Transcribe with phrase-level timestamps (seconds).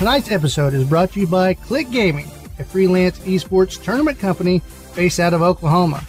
[0.00, 4.62] Tonight's episode is brought to you by Click Gaming, a freelance esports tournament company
[4.96, 6.02] based out of Oklahoma.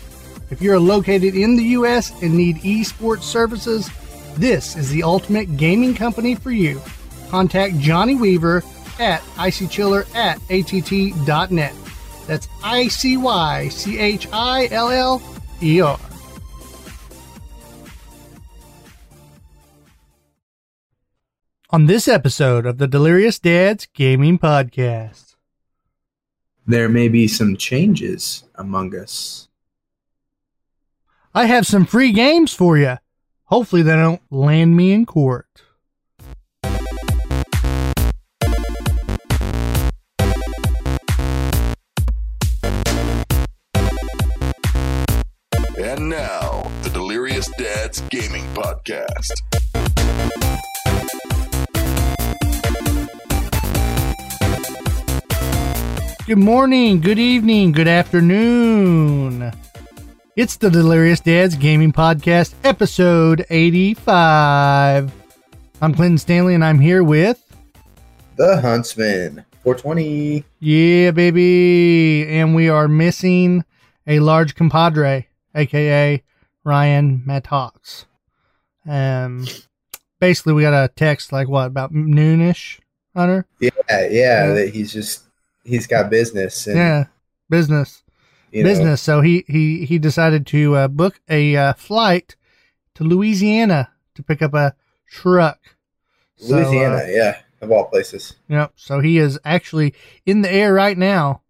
[0.49, 2.09] If you're located in the U.S.
[2.21, 3.89] and need esports services,
[4.37, 6.81] this is the ultimate gaming company for you.
[7.27, 8.63] Contact Johnny Weaver
[8.97, 11.73] at icychiller at att.net.
[12.27, 15.21] That's I C Y C H I L L
[15.61, 15.99] E R.
[21.73, 25.35] On this episode of the Delirious Dads Gaming Podcast,
[26.67, 29.47] There may be some changes among us.
[31.33, 32.97] I have some free games for you.
[33.45, 35.47] Hopefully, they don't land me in court.
[45.77, 49.31] And now, the Delirious Dads Gaming Podcast.
[56.31, 59.51] Good morning, good evening, good afternoon.
[60.37, 65.11] It's the Delirious Dads Gaming Podcast, episode 85.
[65.81, 67.37] I'm Clinton Stanley, and I'm here with.
[68.37, 70.45] The Huntsman, 420.
[70.61, 72.25] Yeah, baby.
[72.29, 73.65] And we are missing
[74.07, 76.23] a large compadre, aka
[76.63, 78.05] Ryan Mattox.
[78.87, 79.45] Um,
[80.21, 82.79] basically, we got a text like what about noonish,
[83.13, 83.45] Hunter?
[83.59, 85.23] Yeah, yeah, that he's just
[85.63, 87.05] he's got business and yeah,
[87.49, 88.03] business,
[88.51, 89.01] you know, business.
[89.01, 92.35] So he he he decided to uh, book a uh, flight
[92.95, 94.75] to Louisiana to pick up a
[95.09, 95.59] truck.
[96.37, 98.35] So, uh, Louisiana, yeah, of all places.
[98.47, 98.73] Yep.
[98.75, 99.93] So he is actually
[100.25, 101.41] in the air right now.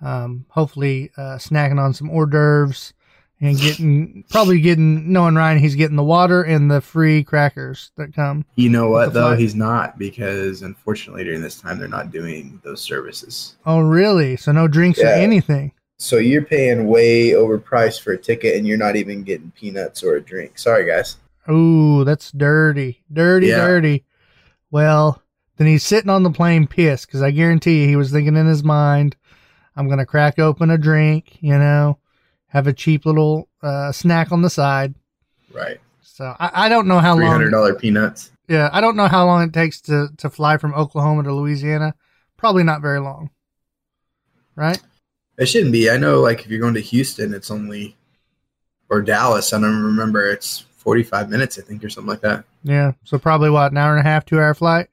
[0.00, 2.92] Um, hopefully, uh, snacking on some hors d'oeuvres
[3.44, 8.14] and getting probably getting knowing Ryan, he's getting the water and the free crackers that
[8.14, 8.44] come.
[8.56, 9.28] You know what though?
[9.28, 9.38] flight.
[9.38, 13.56] He's not because unfortunately during this time they're not doing those services.
[13.66, 14.36] Oh, really?
[14.36, 15.72] So no drinks or anything.
[15.98, 20.16] So you're paying way overpriced for a ticket and you're not even getting peanuts or
[20.16, 20.58] a drink.
[20.58, 21.16] Sorry guys.
[21.50, 23.66] Ooh, that's dirty, dirty, Yeah.
[23.66, 24.04] dirty.
[24.70, 25.22] Well,
[25.56, 28.46] then he's sitting on the plane pissed because I guarantee you he was thinking in
[28.46, 29.14] his mind,
[29.76, 31.98] "I'm gonna crack open a drink, you know,
[32.54, 34.94] have a cheap little uh, snack on the side."
[35.52, 35.78] Right.
[36.00, 37.32] So I, I don't know how Three long.
[37.32, 38.30] hundred dollar peanuts.
[38.48, 41.94] Yeah, I don't know how long it takes to to fly from Oklahoma to Louisiana.
[42.36, 43.30] Probably not very long,
[44.54, 44.80] right?
[45.36, 45.90] It shouldn't be.
[45.90, 47.96] I know like if you're going to Houston it's only
[48.88, 52.44] or Dallas, I don't remember it's forty five minutes, I think, or something like that.
[52.62, 54.88] Yeah, so probably what an hour and a half, two hour flight,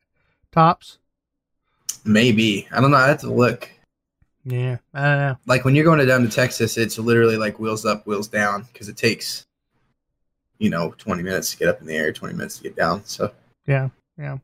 [0.51, 0.97] tops.
[2.03, 2.67] Maybe.
[2.71, 2.97] I don't know.
[2.97, 3.69] I have to look.
[4.45, 5.37] Yeah, I don't know.
[5.45, 8.89] like when you're going down to Texas, it's literally like wheels up, wheels down because
[8.89, 9.45] it takes,
[10.57, 13.05] you know, 20 minutes to get up in the air, 20 minutes to get down.
[13.05, 13.31] So
[13.67, 14.37] Yeah, yeah.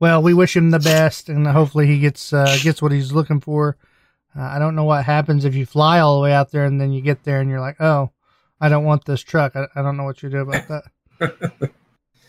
[0.00, 3.40] Well, we wish him the best, and hopefully he gets uh, gets what he's looking
[3.40, 3.76] for.
[4.36, 6.80] Uh, I don't know what happens if you fly all the way out there and
[6.80, 8.10] then you get there and you're like, oh,
[8.60, 9.56] I don't want this truck.
[9.56, 10.84] I, I don't know what you do about that.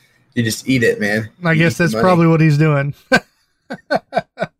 [0.34, 1.30] you just eat it, man.
[1.44, 2.96] I You guess that's probably what he's doing.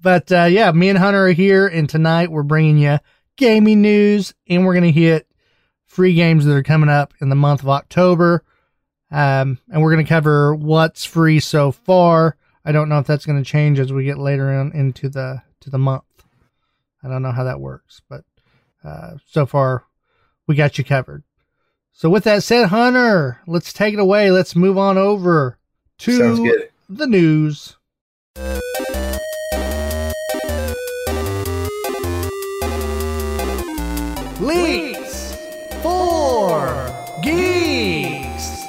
[0.00, 2.98] but uh, yeah, me and Hunter are here, and tonight we're bringing you
[3.36, 5.26] gaming news, and we're going to hit
[5.84, 8.44] free games that are coming up in the month of October.
[9.10, 12.36] Um, and we're going to cover what's free so far.
[12.64, 15.42] I don't know if that's going to change as we get later in, into the
[15.60, 16.02] to the month.
[17.02, 18.24] I don't know how that works, but
[18.82, 19.84] uh, so far
[20.46, 21.22] we got you covered.
[21.92, 24.30] So with that said, Hunter, let's take it away.
[24.30, 25.58] Let's move on over
[25.98, 26.18] to
[26.88, 27.75] the news.
[34.46, 35.34] Leaks
[35.82, 36.86] for
[37.20, 38.62] Geeks.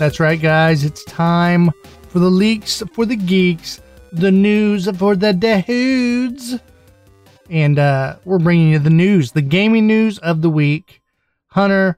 [0.00, 0.82] That's right, guys.
[0.82, 1.70] It's time
[2.08, 3.80] for the leaks for the geeks,
[4.10, 6.58] the news for the dudes.
[7.48, 11.00] And uh, we're bringing you the news, the gaming news of the week.
[11.46, 11.96] Hunter,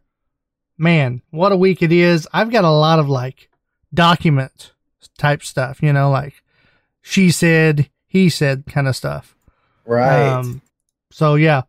[0.76, 2.28] man, what a week it is.
[2.34, 3.48] I've got a lot of like
[3.94, 4.72] document
[5.16, 6.42] type stuff, you know, like
[7.00, 9.34] she said, he said kind of stuff.
[9.86, 10.28] Right.
[10.28, 10.60] Um,
[11.10, 11.62] so yeah.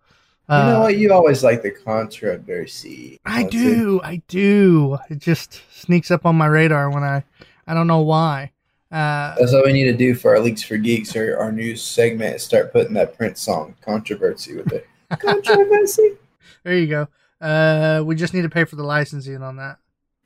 [0.50, 0.98] you know Uh, what?
[0.98, 3.22] You always like the controversy.
[3.26, 4.98] I do, I do.
[5.10, 7.24] It just sneaks up on my radar when I,
[7.66, 8.52] I don't know why.
[8.92, 11.82] Uh, That's what we need to do for our Leaks for Geeks or our news
[11.82, 12.42] segment.
[12.42, 14.86] Start putting that Prince song, Controversy, with it.
[15.20, 16.18] Controversy.
[16.64, 17.08] there you go.
[17.40, 19.78] Uh, we just need to pay for the licensing on that.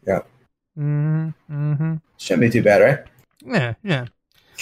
[0.06, 0.22] Yeah.
[0.78, 1.30] Mm-hmm.
[1.52, 1.96] Mm-hmm.
[2.18, 3.00] Shouldn't be too bad, right?
[3.46, 4.06] Yeah, yeah.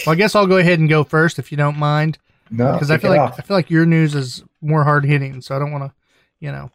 [0.05, 2.17] Well, I guess I'll go ahead and go first if you don't mind,
[2.49, 3.39] No, because I feel like off.
[3.39, 5.93] I feel like your news is more hard hitting, so I don't want to,
[6.39, 6.69] you know,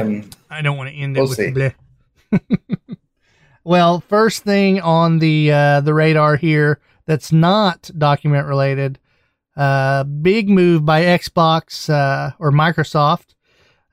[0.00, 1.50] Um, I don't want to end We'll it with see.
[1.50, 1.74] bleh.
[3.64, 8.98] Well, first thing on the uh, the radar here that's not document related.
[9.56, 13.34] Uh, big move by Xbox uh, or Microsoft.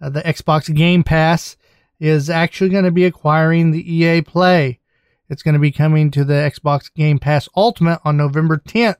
[0.01, 1.55] Uh, the Xbox Game Pass
[1.99, 4.78] is actually going to be acquiring the EA Play.
[5.29, 8.95] It's going to be coming to the Xbox Game Pass Ultimate on November 10th.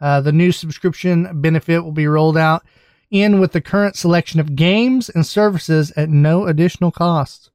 [0.00, 2.64] Uh, the new subscription benefit will be rolled out
[3.10, 7.50] in with the current selection of games and services at no additional cost.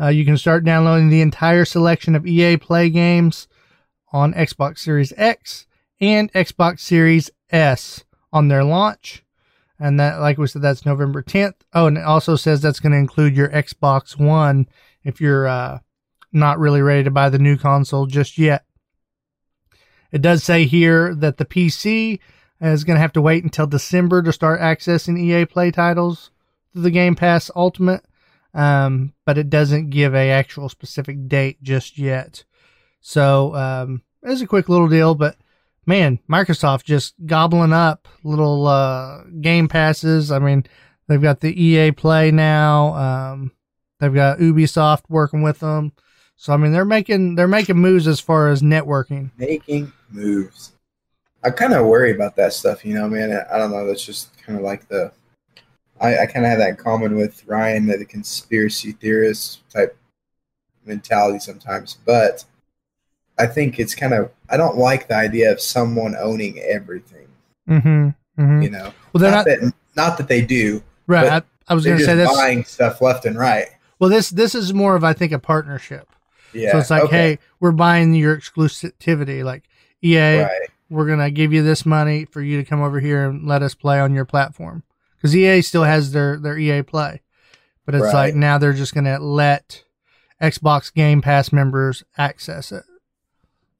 [0.00, 3.48] Uh, you can start downloading the entire selection of EA Play games
[4.12, 5.66] on Xbox Series X
[6.00, 9.24] and Xbox Series S on their launch.
[9.78, 11.54] And that, like we said, that's November 10th.
[11.72, 14.68] Oh, and it also says that's going to include your Xbox One
[15.02, 15.78] if you're uh,
[16.34, 18.64] not really ready to buy the new console just yet.
[20.12, 22.20] It does say here that the PC
[22.60, 26.30] is going to have to wait until December to start accessing EA Play titles
[26.72, 28.04] through the Game Pass Ultimate,
[28.54, 32.44] um, but it doesn't give a actual specific date just yet.
[33.00, 35.36] So um, it's a quick little deal, but
[35.86, 40.30] man, Microsoft just gobbling up little uh, Game Passes.
[40.30, 40.64] I mean,
[41.08, 42.94] they've got the EA Play now.
[42.94, 43.52] Um,
[44.00, 45.92] they've got Ubisoft working with them.
[46.36, 49.30] So I mean, they're making they're making moves as far as networking.
[49.38, 50.72] Making moves.
[51.42, 53.44] I kind of worry about that stuff, you know, man.
[53.52, 53.86] I don't know.
[53.86, 55.12] That's just kind of like the.
[56.00, 59.96] I, I kind of have that in common with Ryan, that the conspiracy theorist type
[60.84, 62.44] mentality sometimes, but
[63.38, 64.30] I think it's kind of.
[64.48, 67.28] I don't like the idea of someone owning everything.
[67.68, 68.08] Mm-hmm.
[68.42, 68.62] mm-hmm.
[68.62, 70.82] You know, Well, they're not, not that not that they do.
[71.06, 71.28] right.
[71.28, 72.34] but I, I was going to say this.
[72.34, 73.68] buying stuff left and right.
[73.98, 76.08] Well, this this is more of I think a partnership.
[76.54, 76.72] Yeah.
[76.72, 79.44] so it's like, okay, hey, we're buying your exclusivity.
[79.44, 79.64] Like
[80.02, 80.68] EA, right.
[80.90, 83.74] we're gonna give you this money for you to come over here and let us
[83.74, 84.82] play on your platform
[85.16, 87.22] because EA still has their their EA Play,
[87.86, 88.14] but it's Right.
[88.14, 89.82] like now they're just gonna let
[90.42, 92.84] Xbox Game Pass members access it.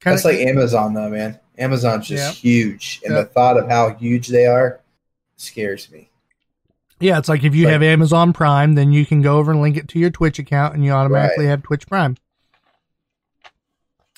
[0.01, 1.39] Kinda- That's like Amazon, though, man.
[1.57, 2.33] Amazon's just Yep.
[2.35, 3.27] huge, and Yep.
[3.27, 4.79] the thought of how huge they are
[5.37, 6.09] scares me.
[7.01, 9.75] yeah, it's like if you have Amazon Prime, then you can go over and link
[9.77, 12.15] it to your Twitch account, and you automatically have Twitch Prime.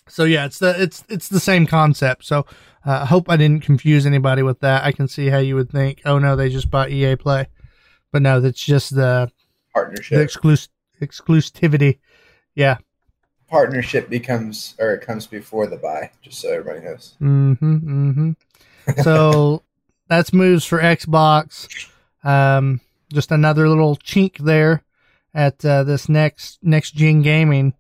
[0.08, 2.26] So yeah, it's the it's it's the same concept.
[2.26, 2.46] So
[2.86, 4.84] uh, I hope I didn't confuse anybody with that.
[4.84, 7.48] I can see how you would think, oh no, they just bought EA Play,
[8.12, 9.32] but no, that's just the the
[9.74, 10.18] Partnership.
[10.18, 10.70] exclus-
[11.02, 12.00] exclusivity.
[12.56, 12.78] Yeah.
[13.50, 17.16] Partnership becomes, or it comes before the buy, just so everybody knows.
[17.22, 18.10] Mm-hmm.
[18.10, 19.02] Mm-hmm.
[19.02, 19.64] So
[20.08, 21.68] that's moves for Xbox.
[22.24, 22.82] Um,
[23.14, 24.84] just another little chink there
[25.34, 27.74] at uh, this next next gen gaming.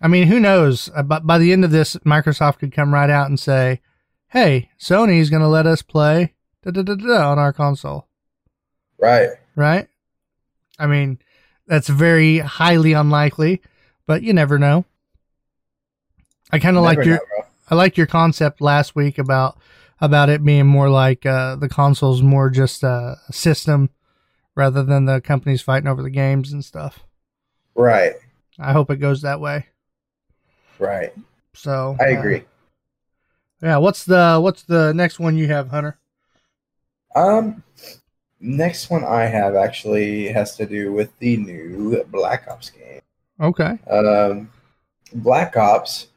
[0.00, 0.90] I mean, who knows?
[0.94, 3.80] Uh, But by the end of this, Microsoft could come right out and say,
[4.28, 8.08] "Hey, Sony's going to let us play da, da, da, da, on our console."
[8.98, 9.30] Right.
[9.56, 9.88] right?
[10.78, 11.18] I mean,
[11.66, 13.62] that's very highly unlikely,
[14.06, 14.84] but you never know.
[16.52, 17.44] I kind of like your know.
[17.70, 19.58] I liked your concept last week about
[20.00, 23.90] about it being more like uh, the console's more just a system
[24.56, 27.00] rather than the companies fighting over the games and stuff.
[27.74, 28.14] Right.
[28.58, 29.66] I hope it goes that way.
[30.80, 31.12] Right.
[31.54, 32.44] So I uh, agree.
[33.62, 35.98] yeah, what's the what's the next one you have, Hunter?
[37.14, 37.62] Um,
[38.40, 43.00] next one I have actually has to do with the new Black Ops game.
[43.40, 44.50] Okay, Um,
[45.14, 46.08] Black Ops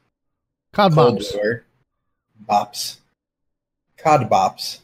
[0.72, 0.94] COD.
[0.96, 1.64] War
[2.48, 2.98] Bops.
[3.96, 4.80] COD Bops.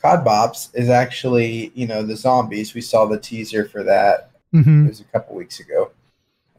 [0.00, 2.74] COD Bops is actually, you know, the zombies.
[2.74, 5.90] We saw the teaser for that hmm It was a couple weeks ago.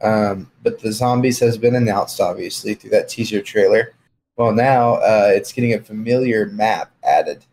[0.01, 3.93] Um, but the zombies has been announced, obviously, through that teaser trailer.
[4.35, 7.43] Well, now uh, it's getting a familiar map added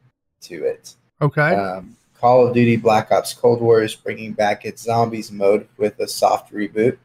[0.43, 0.95] to it.
[1.23, 5.69] Okay, Um, Call of Duty Black Ops Cold War is bringing back its zombies mode
[5.79, 6.99] with a soft reboot,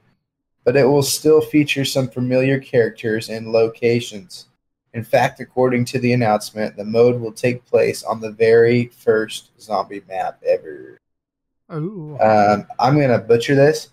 [0.65, 4.47] but it will still feature some familiar characters and locations.
[4.93, 9.51] In fact, according to the announcement, the mode will take place on the very first
[9.61, 10.99] zombie map ever.
[11.71, 12.17] Ooh.
[12.19, 13.89] Um, I'm going to butcher this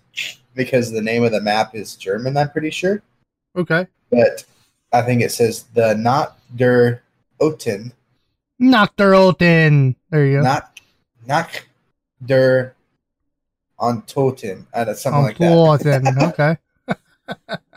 [0.57, 3.01] because the name of the map is German, I'm pretty sure.
[3.55, 4.43] okay, But
[4.91, 7.01] I think it says the Not der
[7.39, 7.93] Oten,
[8.59, 9.95] Nocturne.
[10.09, 10.41] There you go.
[10.43, 10.79] not
[11.25, 11.63] not
[12.25, 12.73] der
[13.79, 16.17] Ontoten, uh, that's something like that.
[16.33, 16.57] Okay.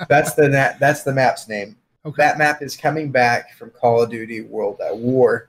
[0.08, 1.76] That's the na- that's the map's name.
[2.06, 2.22] Okay.
[2.22, 5.48] That map is coming back from Call of Duty World at War.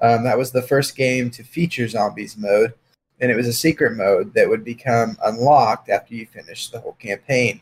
[0.00, 2.74] Um, that was the first game to feature zombies mode,
[3.20, 6.94] and it was a secret mode that would become unlocked after you finished the whole
[7.00, 7.60] campaign.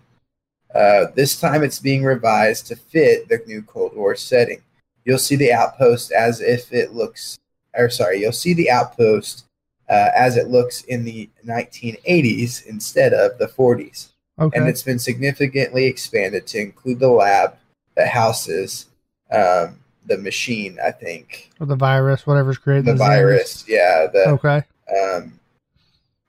[0.75, 4.61] Uh, this time, it's being revised to fit the new Cold War setting.
[5.05, 7.39] You'll see the outpost as if it looks,
[7.75, 9.45] or sorry, you'll see the outpost
[9.89, 14.09] uh, as it looks in the 1980s instead of the 40s.
[14.39, 14.59] Okay.
[14.59, 17.57] and it's been significantly expanded to include the lab
[17.95, 18.85] that houses
[19.33, 20.77] um, the machine.
[20.85, 22.85] I think or the virus, whatever's created.
[22.85, 23.65] the virus.
[23.67, 24.63] Yeah, the Okay.
[24.95, 25.41] um,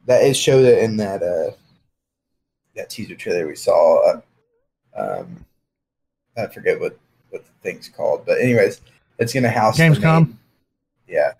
[0.07, 1.51] that is showed it in that uh,
[2.75, 4.13] that teaser trailer we saw.
[4.13, 4.21] Uh,
[4.95, 5.45] um,
[6.35, 6.97] I forget what
[7.29, 8.81] what the thing's called, but anyways,
[9.19, 10.33] it's gonna house Gamescom?
[11.07, 11.33] yeah,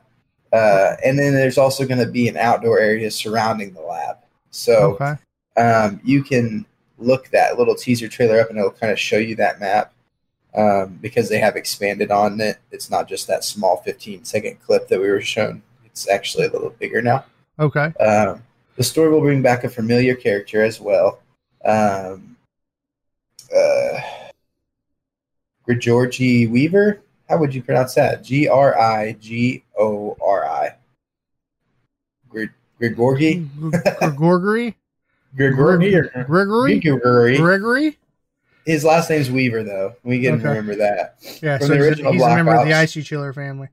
[0.54, 4.18] uh, and then there's also gonna be an outdoor area surrounding the lab,
[4.52, 5.16] so Okay.
[5.58, 6.66] um, you can
[6.98, 9.94] look that little teaser trailer up, and it'll kind of show you that map.
[10.56, 14.88] Um, because they have expanded on it, it's not just that small 15 second clip
[14.88, 15.62] that we were shown.
[15.86, 17.26] It's actually a little bigger now.
[17.60, 17.94] Okay.
[18.04, 18.42] Um,
[18.78, 21.20] the story will bring back a familiar character as well.
[21.66, 22.38] Um,
[23.56, 24.00] uh,
[25.68, 27.02] Grigorgi Weaver.
[27.28, 28.24] How would you pronounce that?
[28.24, 30.76] G R I G O R I.
[32.30, 33.50] Grig- Grigorgi?
[34.16, 34.78] Gregory.
[35.38, 36.80] Grigorgi or Gregory.
[36.80, 37.38] Grigorgi.
[37.38, 37.98] Gregory.
[38.66, 39.96] His last name's Weaver, though.
[40.04, 40.48] We can Okay.
[40.50, 41.16] remember that.
[41.42, 41.58] Yeah.
[41.58, 42.74] From so the he's, a, original he's a Black member of the.
[42.74, 43.70] Icy Chiller family.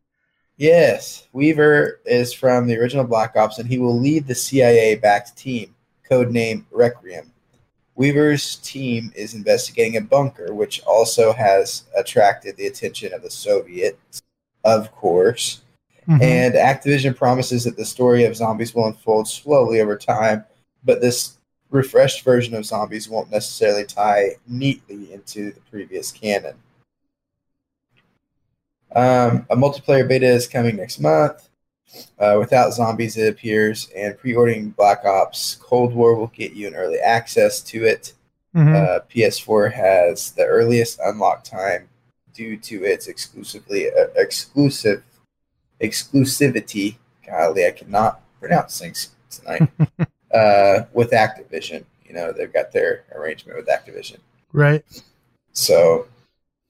[0.56, 5.74] Yes, Weaver is from the original Black Ops, and he will lead the CIA-backed team,
[6.08, 7.32] codename Requiem.
[7.96, 14.22] Weaver's team is investigating a bunker, which also has attracted the attention of the Soviets,
[14.64, 15.62] of course.
[16.08, 16.22] Mhm.
[16.22, 20.44] And Activision promises that the story of zombies will unfold slowly over time,
[20.84, 21.38] but this
[21.70, 26.54] refreshed version of zombies won't necessarily tie neatly into the previous canon.
[28.94, 31.48] Um, a multiplayer beta is coming next month.
[32.18, 36.74] Uh, without zombies, it appears, and pre-ordering Black Ops Cold War will get you an
[36.74, 38.12] early access to it.
[38.54, 38.74] Mhm.
[38.74, 41.88] Uh, PS4 has the earliest unlock time
[42.32, 45.02] due to its exclusively uh, exclusive
[45.80, 46.96] exclusivity.
[47.26, 49.68] Golly, I cannot pronounce things tonight.
[50.34, 54.18] uh, with Activision, you know they've got their arrangement with Activision.
[54.52, 54.84] right.
[55.52, 56.08] So,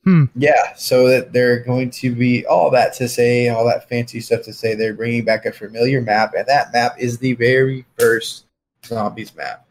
[0.04, 0.24] Hmm.
[0.36, 4.42] yeah, so that they're going to be all that to say, all that fancy stuff
[4.42, 4.74] to say.
[4.74, 8.44] They're bringing back a familiar map, and that map is the very first
[8.84, 9.66] zombies map.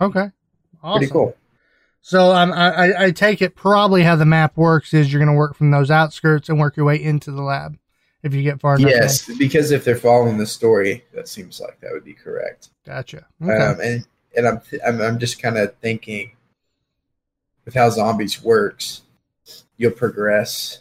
[0.00, 0.30] Okay.
[0.82, 0.98] Awesome.
[0.98, 1.36] Pretty cool.
[2.00, 5.38] So um, I, I, take it probably how the map works is you're going to
[5.38, 7.76] work from those outskirts and work your way into the lab
[8.22, 8.90] if you get far enough.
[8.90, 12.70] Yes, because if they're following the story, that seems like that would be correct.
[12.86, 13.26] Gotcha.
[13.42, 13.52] Okay.
[13.52, 16.32] Um, and and I'm I'm, I'm just kind of thinking
[17.64, 19.02] with how zombies works,
[19.76, 20.80] you'll progress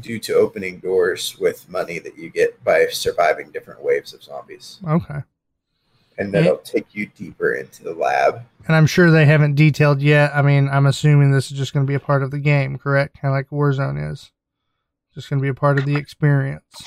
[0.00, 4.80] due to opening doors with money that you get by surviving different waves of zombies,
[4.88, 5.20] okay.
[6.18, 8.42] and that'll take you deeper into the lab.
[8.66, 10.34] And I'm sure they haven't detailed yet.
[10.34, 12.78] I mean, I'm assuming this is just going to be a part of the game,
[12.78, 13.20] correct?
[13.20, 14.32] Kind of like Warzone is.
[15.14, 16.82] Just going to be a part of the experience.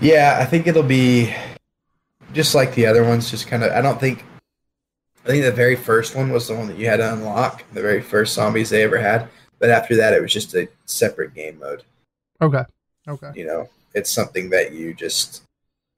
[0.00, 1.34] Yeah, I think it'll be
[2.32, 3.30] just like the other ones.
[3.30, 4.24] Just kind of, I don't think.
[5.24, 7.82] I think the very first one was the one that you had to unlock, the
[7.82, 9.28] very first zombies they ever had.
[9.58, 11.82] But after that, it was just a separate game mode.
[12.40, 12.64] Okay.
[13.08, 13.30] Okay.
[13.34, 15.42] You know, it's something that you just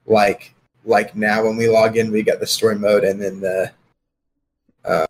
[0.06, 0.54] like.
[0.84, 3.72] Like now, when we log in, we got the story mode and then the
[4.84, 5.06] uh,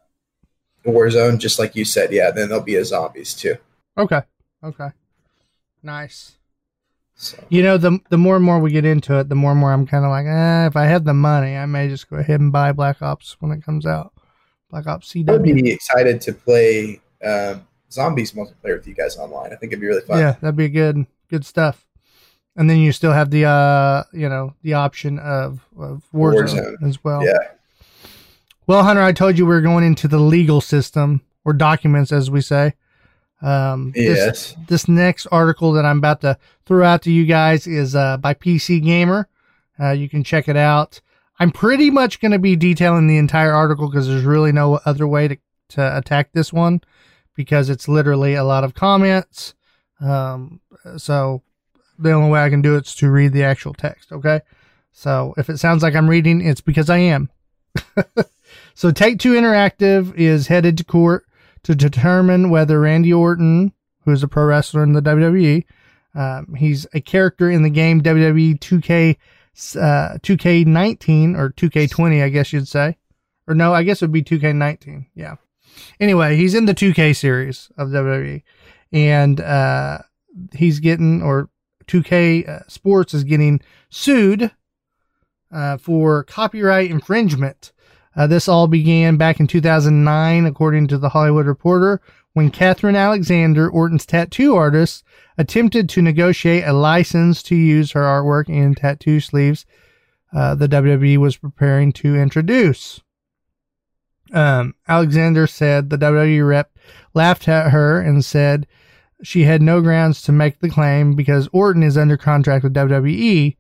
[0.85, 2.11] Warzone, just like you said.
[2.11, 3.57] Yeah, then there'll be a zombies too.
[3.97, 4.23] Okay.
[4.64, 4.88] Okay.
[5.83, 6.37] Nice.
[7.14, 9.61] So You know, the the more and more we get into it, the more and
[9.61, 12.17] more I'm kind of like, eh, if I had the money, I may just go
[12.17, 14.12] ahead and buy Black Ops when it comes out.
[14.71, 19.52] Black Ops I would be excited to play um, zombies multiplayer with you guys online.
[19.52, 20.18] I think it'd be really fun.
[20.18, 21.85] Yeah, that'd be good, good stuff.
[22.57, 26.88] And then you still have the, uh, you know, the option of, of Warzone, Warzone.
[26.88, 27.25] as well.
[27.25, 27.38] Yeah.
[28.66, 32.30] Well, Hunter, I told you we are going into the legal system or documents, as
[32.30, 32.75] we say.
[33.40, 34.57] Um, this- Yes.
[34.66, 38.35] this next article that I'm about to throw out to you guys is uh, by
[38.35, 39.28] PC Gamer.
[39.80, 41.00] Uh, you can check it out.
[41.38, 45.07] I'm pretty much going to be detailing the entire article because there's really no other
[45.07, 45.37] way to,
[45.71, 46.80] to attack this one
[47.38, 49.54] because it's literally a lot of comments.
[50.00, 50.61] Um,
[50.97, 51.40] so
[51.97, 54.11] the only way I can do it is to read the actual text.
[54.11, 54.40] Okay.
[54.90, 57.30] So if it sounds like I'm reading, it's because I am.
[58.75, 61.26] so Take Two Interactive is headed to court
[61.62, 63.73] to determine whether Randy Orton,
[64.04, 65.64] who is a pro wrestler in the WWE,
[66.16, 69.16] um, he's a character in the game WWE 2K
[69.76, 72.97] uh, 2K19 or 2K20, I guess you'd say,
[73.47, 75.07] or no, I guess it would be 2K19.
[75.14, 75.37] Yeah.
[76.00, 78.42] Anyway, he's in the 2K series of WWE,
[78.92, 79.99] and uh,
[80.54, 81.50] he's getting or
[81.87, 84.50] 2K uh, Sports is getting sued
[85.50, 87.73] uh, for copyright infringement.
[88.16, 92.00] Uh, this all began back in 2009, according to the Hollywood Reporter,
[92.32, 95.04] when Catherine Alexander, Orton's tattoo artist,
[95.37, 99.64] attempted to negotiate a license to use her artwork in tattoo sleeves
[100.32, 103.00] uh, the WWE was preparing to introduce.
[104.32, 106.76] Um, Alexander said the WWE rep
[107.14, 108.66] laughed at her and said
[109.23, 113.56] she had no grounds to make the claim because Orton is under contract with WWE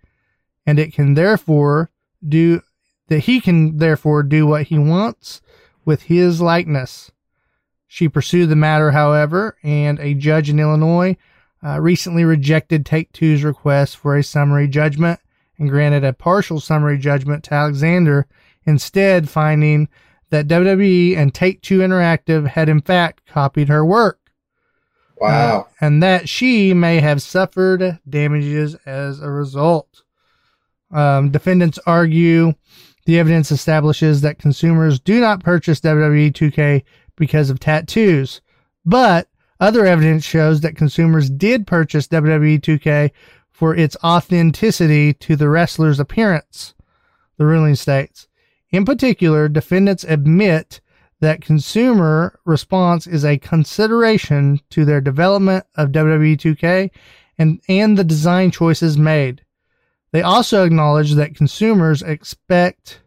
[0.66, 1.90] and it can therefore
[2.26, 2.62] do
[3.08, 5.40] that he can therefore do what he wants
[5.84, 7.10] with his likeness.
[7.86, 11.16] She pursued the matter, however, and a judge in Illinois
[11.64, 15.20] uh, recently rejected Take Two's request for a summary judgment
[15.58, 18.26] and granted a partial summary judgment to Alexander,
[18.64, 19.88] instead finding
[20.30, 24.18] that WWE and Take Two Interactive had in fact copied her work.
[25.20, 25.60] Wow.
[25.60, 30.02] Uh, and that she may have suffered damages as a result.
[30.90, 32.54] Um, defendants argue
[33.04, 36.84] the evidence establishes that consumers do not purchase WWE 2K
[37.16, 38.40] because of tattoos,
[38.84, 39.28] but
[39.60, 43.10] other evidence shows that consumers did purchase WWE 2K
[43.50, 46.74] for its authenticity to the wrestler's appearance,
[47.38, 48.27] the ruling states.
[48.70, 50.80] In particular, defendants admit
[51.20, 56.90] that consumer response is a consideration to their development of WWE 2K
[57.38, 59.42] and, and the design choices made.
[60.12, 63.00] They also acknowledge that consumers expect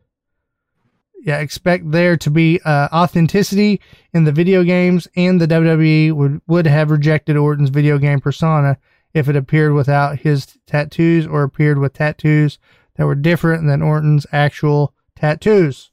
[1.24, 3.80] yeah, expect there to be uh, authenticity
[4.12, 8.78] in the video games, and the WWE would, would have rejected Orton's video game persona
[9.14, 12.58] if it appeared without his tattoos or appeared with tattoos
[12.96, 15.92] that were different than Orton's actual tattoos.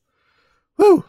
[0.77, 1.05] Whew.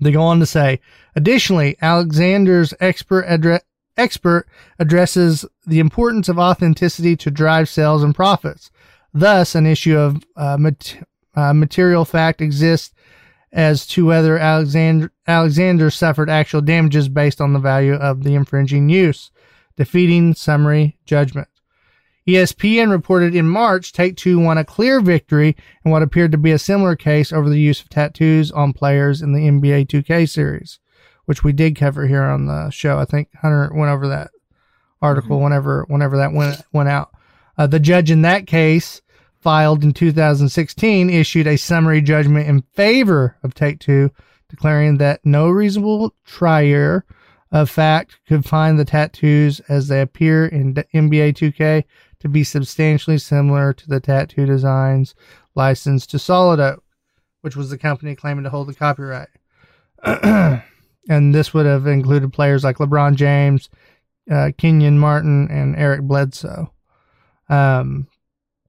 [0.00, 0.80] They go on to say,
[1.16, 3.62] additionally, Alexander's expert address
[3.96, 4.46] expert
[4.78, 8.70] addresses the importance of authenticity to drive sales and profits.
[9.12, 11.04] Thus, an issue of uh, mat-
[11.34, 12.94] uh, material fact exists
[13.52, 18.88] as to whether Alexander, Alexander suffered actual damages based on the value of the infringing
[18.88, 19.32] use,
[19.76, 21.48] defeating summary judgment.
[22.28, 26.52] ESPN reported in March Take Two won a clear victory in what appeared to be
[26.52, 30.78] a similar case over the use of tattoos on players in the NBA 2K series
[31.28, 32.98] which we did cover here on the show.
[32.98, 34.30] I think Hunter went over that
[35.02, 35.44] article mm-hmm.
[35.44, 37.10] whenever whenever that went went out.
[37.58, 39.02] Uh, the judge in that case
[39.38, 44.10] filed in 2016 issued a summary judgment in favor of Take Two,
[44.48, 47.04] declaring that no reasonable trier
[47.52, 51.84] of fact could find the tattoos as they appear in NBA 2K
[52.20, 55.14] to be substantially similar to the tattoo designs
[55.54, 56.82] licensed to Solid Oak,
[57.40, 59.28] which was the company claiming to hold the copyright.
[61.08, 63.68] and this would have included players like LeBron James,
[64.30, 66.72] uh, Kenyon Martin, and Eric Bledsoe.
[67.48, 68.06] Um,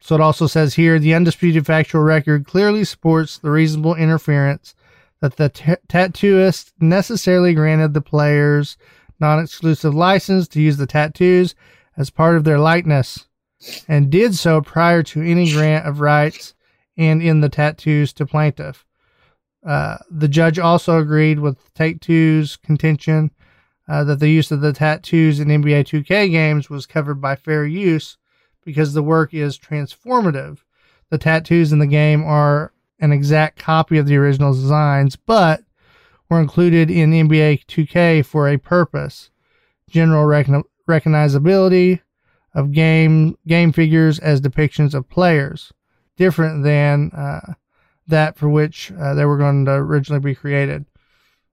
[0.01, 4.73] so it also says here the undisputed factual record clearly supports the reasonable interference
[5.21, 8.77] that the t- tattooist necessarily granted the players
[9.19, 11.53] non-exclusive license to use the tattoos
[11.97, 13.27] as part of their likeness
[13.87, 16.53] and did so prior to any grant of rights
[16.97, 18.85] and in the tattoos to plaintiff.
[19.65, 23.31] Uh, the judge also agreed with Take Two's contention
[23.87, 27.65] uh, that the use of the tattoos in NBA 2K games was covered by fair
[27.65, 28.17] use
[28.63, 30.59] because the work is transformative.
[31.09, 35.63] The tattoos in the game are an exact copy of the original designs, but
[36.29, 39.31] were included in NBA 2K for a purpose
[39.89, 40.25] general
[40.87, 41.99] recognizability
[42.53, 45.71] of game game figures as depictions of players,
[46.17, 47.53] different than uh,
[48.07, 50.85] that for which uh, they were going to originally be created.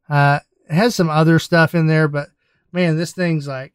[0.09, 2.29] Uh, it has some other stuff in there, but
[2.73, 3.73] man, this thing's like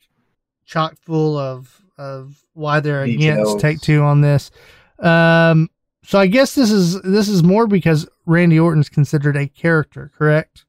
[0.66, 3.50] chock full of of why they're Details.
[3.50, 4.52] against Take Two on this.
[5.00, 5.70] Um,
[6.04, 10.66] so I guess this is this is more because Randy Orton's considered a character, correct?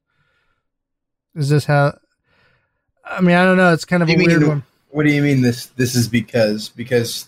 [1.35, 1.97] Is this how?
[3.05, 3.73] I mean, I don't know.
[3.73, 4.63] It's kind of a weird one.
[4.93, 5.65] What do you mean this?
[5.65, 7.27] This is because because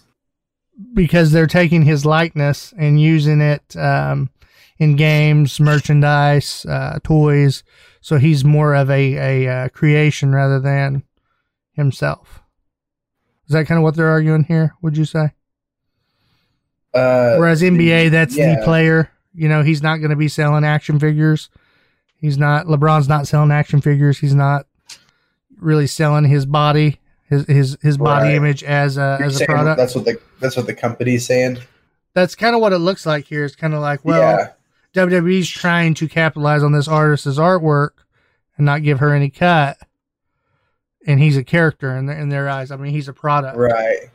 [0.94, 4.30] because they're taking his likeness and using it um,
[4.78, 7.64] in games, merchandise, uh, toys.
[8.02, 11.02] So he's more of a, a uh, creation rather than
[11.74, 12.44] himself.
[13.48, 14.76] Is that kind of what they're arguing here?
[14.84, 15.32] Would you say?
[16.94, 18.56] Uh, Whereas NBA, that's yeah.
[18.56, 19.10] the player.
[19.34, 21.50] You know, he's not going to be selling action figures.
[22.16, 22.68] He's not.
[22.68, 24.20] LeBron's not selling action figures.
[24.20, 24.68] He's not
[25.58, 28.36] really selling his body, his his his body right.
[28.36, 29.78] image as a You're as a product.
[29.78, 31.60] That's what the that's what the company's saying.
[32.14, 33.44] That's kind of what it looks like here.
[33.44, 34.52] It's kind of like, well, yeah.
[35.08, 37.92] WWE's trying to capitalize on this artist's artwork
[38.58, 39.78] and not give her any cut.
[41.06, 42.72] And he's a character in their, in their eyes.
[42.72, 43.58] I mean, he's a product.
[43.58, 44.10] Right.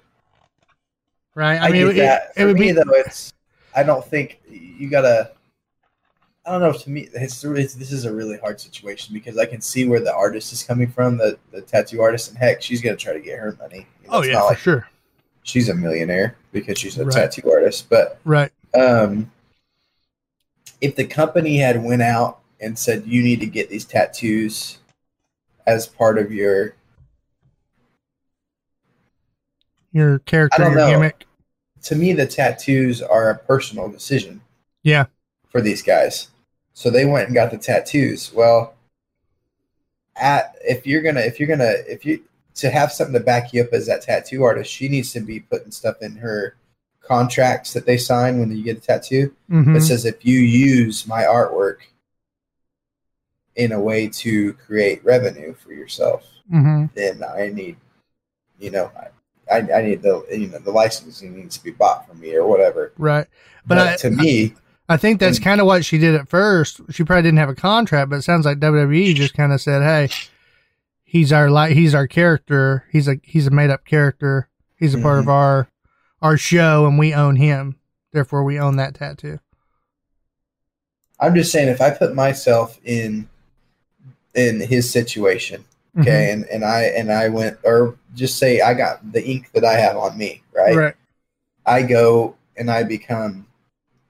[1.34, 1.60] Right.
[1.60, 2.82] I, I mean, it, it, would me, be though.
[2.88, 3.34] It's.
[3.76, 5.32] I don't think you gotta.
[6.46, 6.72] I don't know.
[6.72, 10.00] To me, it's, it's, this is a really hard situation because I can see where
[10.00, 13.20] the artist is coming from, the the tattoo artist, and heck, she's gonna try to
[13.20, 13.86] get her money.
[14.02, 14.88] You know, oh yeah, for like sure.
[15.42, 17.12] She's a millionaire because she's a right.
[17.12, 18.50] tattoo artist, but right.
[18.74, 19.30] Um,
[20.80, 24.78] if the company had went out and said you need to get these tattoos
[25.66, 26.74] as part of your
[29.92, 30.90] Your character, your know.
[30.90, 31.26] gimmick.
[31.82, 34.40] to me the tattoos are a personal decision
[34.82, 35.06] Yeah.
[35.50, 36.28] For these guys.
[36.72, 38.32] So they went and got the tattoos.
[38.32, 38.74] Well
[40.16, 42.22] at if you're gonna if you're gonna if you
[42.56, 45.40] to have something to back you up as that tattoo artist she needs to be
[45.40, 46.56] putting stuff in her
[47.00, 49.34] contracts that they sign when you get a tattoo.
[49.48, 51.76] Hmm that says if you use my artwork
[53.56, 57.76] in a way to create revenue for yourself hmm then I need,
[58.58, 58.90] you know,
[59.50, 62.46] I, I need the you know the licensing needs to be bought from me or
[62.46, 62.92] whatever.
[62.98, 63.26] Right.
[63.66, 64.54] But, But I- to me,
[64.90, 66.80] I think that's kind of what she did at first.
[66.90, 69.82] She probably didn't have a contract, but it sounds like WWE just kind of said,
[69.82, 70.08] "Hey,
[71.04, 72.84] he's our li- he's our character.
[72.90, 74.48] He's a he's a made up character.
[74.76, 75.32] He's a part of Mhm.
[75.32, 75.68] our
[76.20, 77.76] our show, and we own him.
[78.12, 79.38] Therefore, we own that tattoo."
[81.18, 83.28] I'm just saying if I put myself in
[84.34, 85.64] in his situation,
[85.96, 86.00] Mm-hmm.
[86.02, 89.64] okay, and and I and I went or just say I got the ink that
[89.64, 90.74] I have on me, right?
[90.76, 90.94] Right.
[91.66, 93.46] I go and I become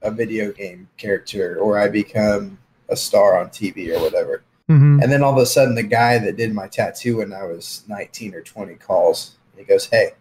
[0.02, 2.58] a video game character or I become
[2.88, 4.42] a star on TV or whatever.
[4.68, 7.44] hmm And then all of a sudden, the guy that did my tattoo when I
[7.44, 9.36] was 19 or 20 calls.
[9.56, 10.12] He goes, Hey,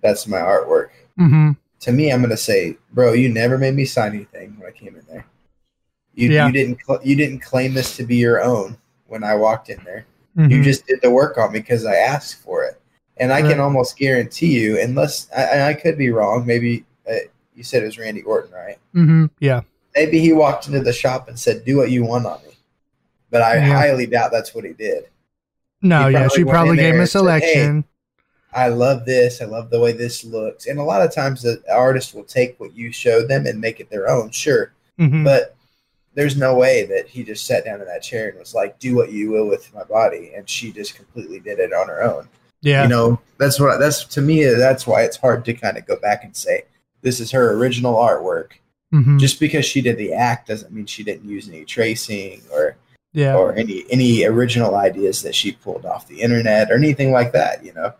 [0.00, 0.90] that's my artwork.
[1.16, 4.68] hmm To me, I'm going to say, Bro, you never made me sign anything when
[4.68, 5.26] I came in there.
[6.14, 6.46] You, Yeah.
[6.46, 9.82] you didn't cl- you didn't claim this to be your own when I walked in
[9.84, 10.06] there.
[10.36, 12.80] hmm You just did the work on me because I asked for it.
[13.18, 13.50] And I Right.
[13.50, 17.14] can almost guarantee you, unless I, and I could be wrong, maybe uh,
[17.54, 18.78] you said it was Randy Orton, right?
[18.92, 19.62] hmm Yeah.
[19.94, 22.54] Maybe he walked into the shop and said, "Do what you want on me,"
[23.30, 23.66] but I Yeah.
[23.66, 25.04] highly doubt that's what he did.
[25.82, 26.08] No.
[26.08, 26.28] He Yeah.
[26.28, 27.84] She probably gave him a and said, "Hey, selection.
[28.52, 29.40] I love this.
[29.42, 30.66] I love the way this looks.
[30.66, 33.80] And a lot of times the artist will take what you showed them and make
[33.80, 34.72] it their own, sure.
[34.96, 35.56] hmm But
[36.14, 38.94] there's no way that he just sat down in that chair and was like, "Do
[38.94, 42.28] what you will with my body," and she just completely did it on her own.
[42.62, 42.82] yeah.
[42.84, 44.44] You know, that's what that's to me.
[44.44, 46.62] That's why it's hard to kind of go back and say
[47.04, 48.54] this is her original artwork.
[48.90, 52.76] hmm Just because she did the act doesn't mean she didn't use any tracing or
[53.12, 53.36] yeah.
[53.36, 57.64] or any any original ideas that she pulled off the internet or anything like that.
[57.64, 57.92] You know.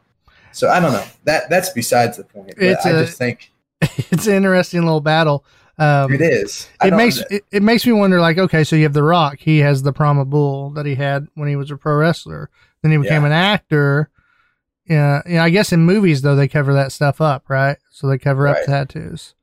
[0.52, 1.04] So I don't know.
[1.24, 2.54] That that's besides the point.
[2.56, 5.44] It's I a- just think it's an interesting little battle.
[5.76, 6.68] Um, it is.
[6.80, 9.38] I it makes it, it makes me wonder like okay so you have the rock
[9.40, 12.48] he has the Brahma bull that he had when he was a pro wrestler
[12.82, 13.26] then he became Yeah.
[13.26, 14.08] an actor
[14.86, 18.18] yeah yeah i guess in movies though they cover that stuff up right so they
[18.18, 19.34] cover up tattoos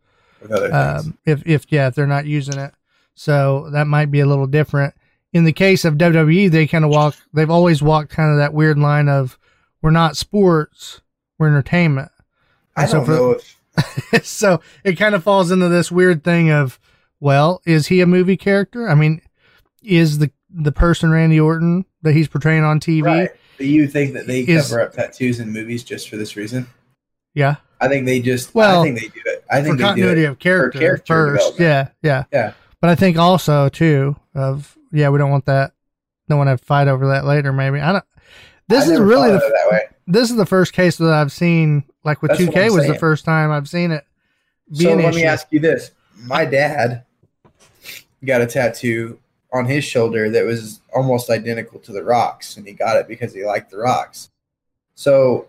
[0.42, 1.08] with other things.
[1.08, 2.74] um, if if yeah if they're not using it
[3.16, 4.94] so that might be a little different
[5.34, 8.54] in the case of wwe they kind of walk they've always walked kind of that
[8.54, 9.38] weird line of
[9.82, 11.02] we're not sports
[11.38, 12.12] we're entertainment
[12.76, 13.58] I so don't for- know if
[14.26, 16.78] so it kind of falls into this weird thing of,
[17.22, 18.90] well, is he a movie character?
[18.90, 19.22] I mean,
[19.82, 23.06] is the the person Randy Orton that he's portraying on TV?
[23.06, 23.30] right.
[23.62, 26.66] Do you think that they Is- cover up tattoos in movies just for this reason?
[27.36, 28.56] Yeah, I think they just.
[28.56, 29.46] Well, I think they do it.
[29.50, 30.30] I for think they do continuity it.
[30.30, 31.60] of character, character first.
[31.60, 32.54] Yeah, yeah, Yeah.
[32.82, 35.74] But I think also too of yeah, we don't want that.
[36.28, 37.54] Don't want to fight over that later.
[37.54, 38.06] Maybe I don't.
[38.68, 41.84] This I is really the this is the first case that I've seen.
[42.04, 44.04] Like with two K was the first time I've seen it.
[44.74, 45.92] So let me ask you this:
[46.24, 47.04] My dad
[48.26, 49.20] got a tattoo
[49.54, 53.34] on his shoulder that was almost identical to the rocks, and he got it because
[53.34, 54.30] he liked the rocks.
[54.96, 55.48] So,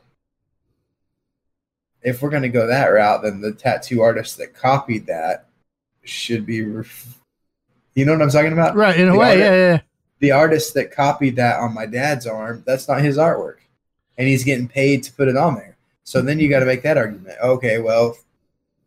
[2.02, 5.46] if we're going to go that route, then the tattoo artist that copied that
[6.02, 6.62] should be.
[6.62, 7.18] Ref-
[7.94, 8.74] you know what I'm talking about?
[8.74, 9.28] right in a way.
[9.30, 9.80] artist- Yeah, yeah.
[10.20, 13.56] The artist that copied that on my dad's arm, that's not his artwork,
[14.16, 15.76] and he's getting paid to put it on there.
[16.04, 17.36] So then you got to make that argument.
[17.42, 18.16] Okay, well,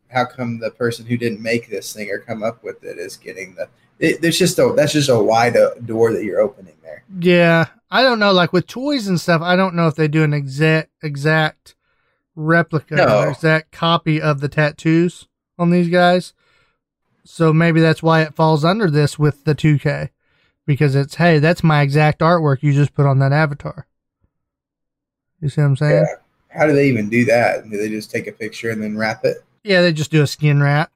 [0.08, 3.16] how come the person who didn't make this thing or come up with it is
[3.16, 3.68] getting the?
[3.98, 7.02] It, there's just a that's just a wide uh, door that you're opening there.
[7.18, 8.32] Yeah, I don't know.
[8.32, 11.74] Like with toys and stuff, I don't know if they do an exact exact
[12.34, 13.20] replica No.
[13.20, 15.26] or exact copy of the tattoos
[15.58, 16.34] on these guys.
[17.24, 20.10] So maybe that's why it falls under this with the 2K
[20.66, 23.86] because it's hey, that's my exact artwork you just put on that avatar.
[25.40, 25.92] You see what I'm saying?
[26.06, 26.58] Yeah.
[26.58, 27.68] How do they even do that?
[27.68, 29.38] Do they just take a picture and then wrap it?
[29.64, 30.90] Yeah, they just do a skin wrap,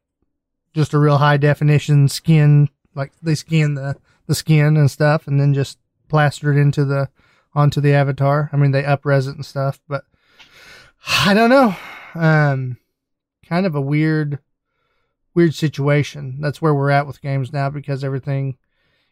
[0.75, 5.41] just a real high definition skin, like they skin the the skin and stuff, and
[5.41, 7.09] then just plaster it into the
[7.55, 8.51] onto the avatar.
[8.53, 10.05] I mean, they upres it and stuff, but
[11.25, 11.75] I don't know.
[12.15, 12.79] Um,
[13.47, 14.39] kind of a weird,
[15.35, 16.41] weird situation.
[16.41, 18.57] That's where we're at with games now because everything,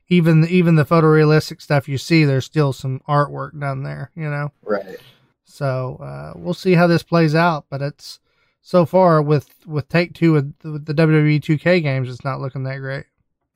[0.09, 4.11] even even the photorealistic stuff you see, there's still some artwork done there.
[4.15, 4.53] You know.
[4.63, 4.99] Right.
[5.45, 7.67] So uh, we'll see how this plays out.
[7.71, 8.21] But it's
[8.61, 12.65] so far with with Take Two with, with the WWE 2K games, it's not looking
[12.65, 13.07] that great.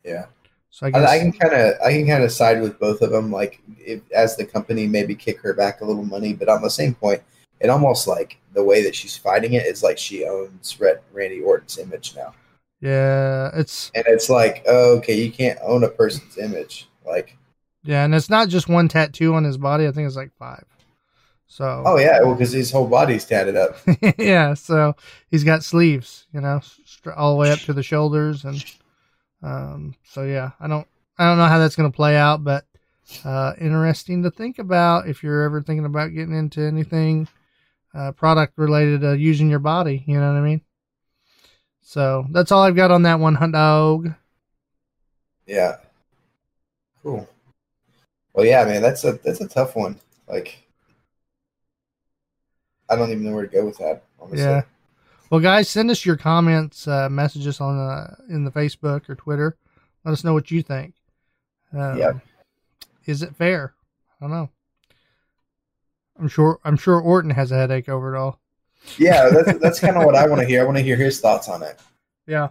[0.05, 0.27] Yeah.
[0.71, 3.03] So I I, guess I can kind of I can kind of side with both
[3.03, 3.31] of them.
[3.31, 6.71] Like if, as the company, maybe kick her back a little money, but on the
[6.71, 7.23] same point,
[7.61, 11.41] it almost like the way that she's fighting it is like she owns Red, Randy
[11.41, 12.35] Orton's image now,
[12.83, 16.89] yeah, it's and it's like oh, okay, you can't own a person's image.
[17.07, 17.39] Like
[17.85, 19.87] yeah, and it's not just one tattoo on his body.
[19.87, 20.65] I think it's like five.
[21.47, 23.77] So oh yeah, well because his whole body's tatted up.
[24.19, 24.97] yeah, so
[25.31, 26.61] he's got sleeves, you know,
[27.15, 28.65] all the way up to the shoulders, and
[29.43, 30.87] um, so yeah, I don't,
[31.19, 32.65] I don't know how that's going to play out, but
[33.25, 37.29] uh, interesting to think about if you're ever thinking about getting into anything
[37.95, 40.03] uh, product related to using your body.
[40.07, 40.63] You know what I mean?
[41.83, 44.15] So that's all I've got on that one, hunt dog.
[45.47, 45.77] Yeah.
[47.03, 47.29] Cool.
[48.33, 49.99] Well, yeah, man, that's a that's a tough one.
[50.27, 50.65] Like,
[52.89, 54.05] I don't even know where to go with that.
[54.21, 54.39] Honestly.
[54.39, 54.63] Yeah.
[55.33, 59.57] Well, guys, send us your comments, uh, messages on uh, in the Facebook or Twitter.
[60.05, 60.93] Let us know what you think.
[61.73, 62.13] Um, Yeah.
[63.07, 63.73] Is it fair?
[64.11, 64.51] I don't know.
[66.21, 66.61] I'm sure.
[66.67, 68.41] I'm sure Orton has a headache over it all.
[68.99, 70.61] Yeah, that's that's kind of what I want to hear.
[70.61, 71.81] I want to hear his thoughts on it.
[72.27, 72.51] Yeah.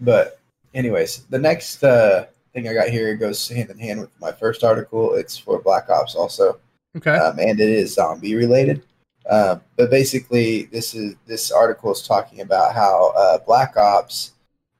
[0.00, 0.40] But,
[0.72, 4.64] anyways, the next uh, thing I got here goes hand in hand with my first
[4.64, 5.12] article.
[5.16, 6.58] It's for Black Ops also.
[6.96, 7.14] Okay.
[7.14, 8.82] um, and it is zombie related.
[9.28, 14.32] Um, but basically, this is this article is talking about how uh, Black Ops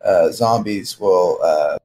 [0.04, 1.78] uh, zombies will uh,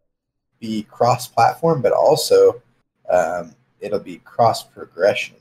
[0.60, 2.62] be cross-platform, but also
[3.10, 5.38] um, it'll be cross progression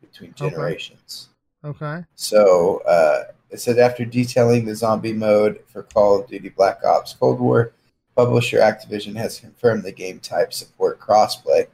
[0.00, 0.50] between Okay.
[0.50, 1.28] generations.
[1.64, 2.04] okay.
[2.16, 7.14] So uh, it said after detailing the zombie mode for Call of Duty Black Ops
[7.14, 7.72] Cold War,
[8.16, 11.68] publisher Activision has confirmed the game type support crossplay.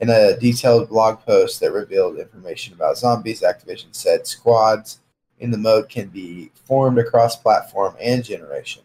[0.00, 5.00] In a detailed blog post that revealed information about zombies, Activision said squads
[5.38, 8.82] in the mode can be formed across platform and generation,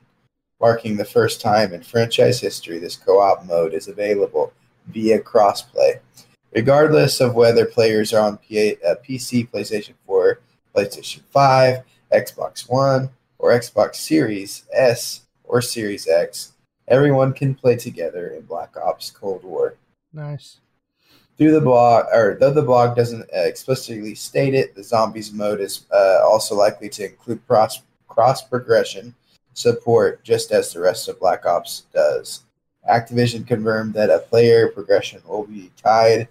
[0.59, 4.51] marking the first time in franchise history this co-op mode is available
[4.87, 5.99] via crossplay.
[6.53, 10.39] Regardless of whether players are on P- uh, PC, PlayStation 4,
[10.75, 16.53] PlayStation 5, Xbox One, or Xbox Series S or Series X,
[16.89, 19.75] everyone can play together in Black Ops Cold War.
[20.13, 20.59] Nice.
[21.37, 25.59] Through the blog, or though the blog doesn't uh, explicitly state it, the zombies mode
[25.59, 29.13] is uh, also likely to include cross cross progression
[29.53, 32.43] support, just as the rest of Black Ops does.
[32.89, 36.27] Activision confirmed that a player progression will be tied.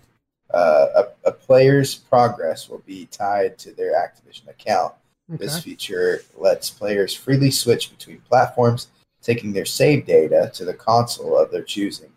[0.53, 4.95] Uh, a, a player's progress will be tied to their Activision account.
[5.33, 5.45] Okay.
[5.45, 8.88] This feature lets players freely switch between platforms,
[9.23, 12.12] taking their save data to the console of their choosing.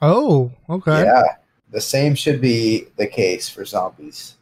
[0.00, 1.04] Oh, okay.
[1.04, 1.22] Yeah,
[1.72, 4.36] the same should be the case for zombies.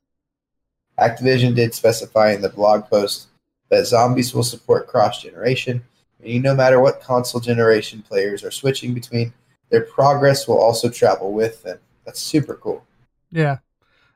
[0.98, 3.28] Activision did specify in the blog post
[3.70, 5.82] that zombies will support cross generation,
[6.20, 9.32] meaning no matter what console generation players are switching between,
[9.70, 11.78] their progress will also travel with them.
[12.04, 12.84] That's super cool.
[13.30, 13.58] Yeah.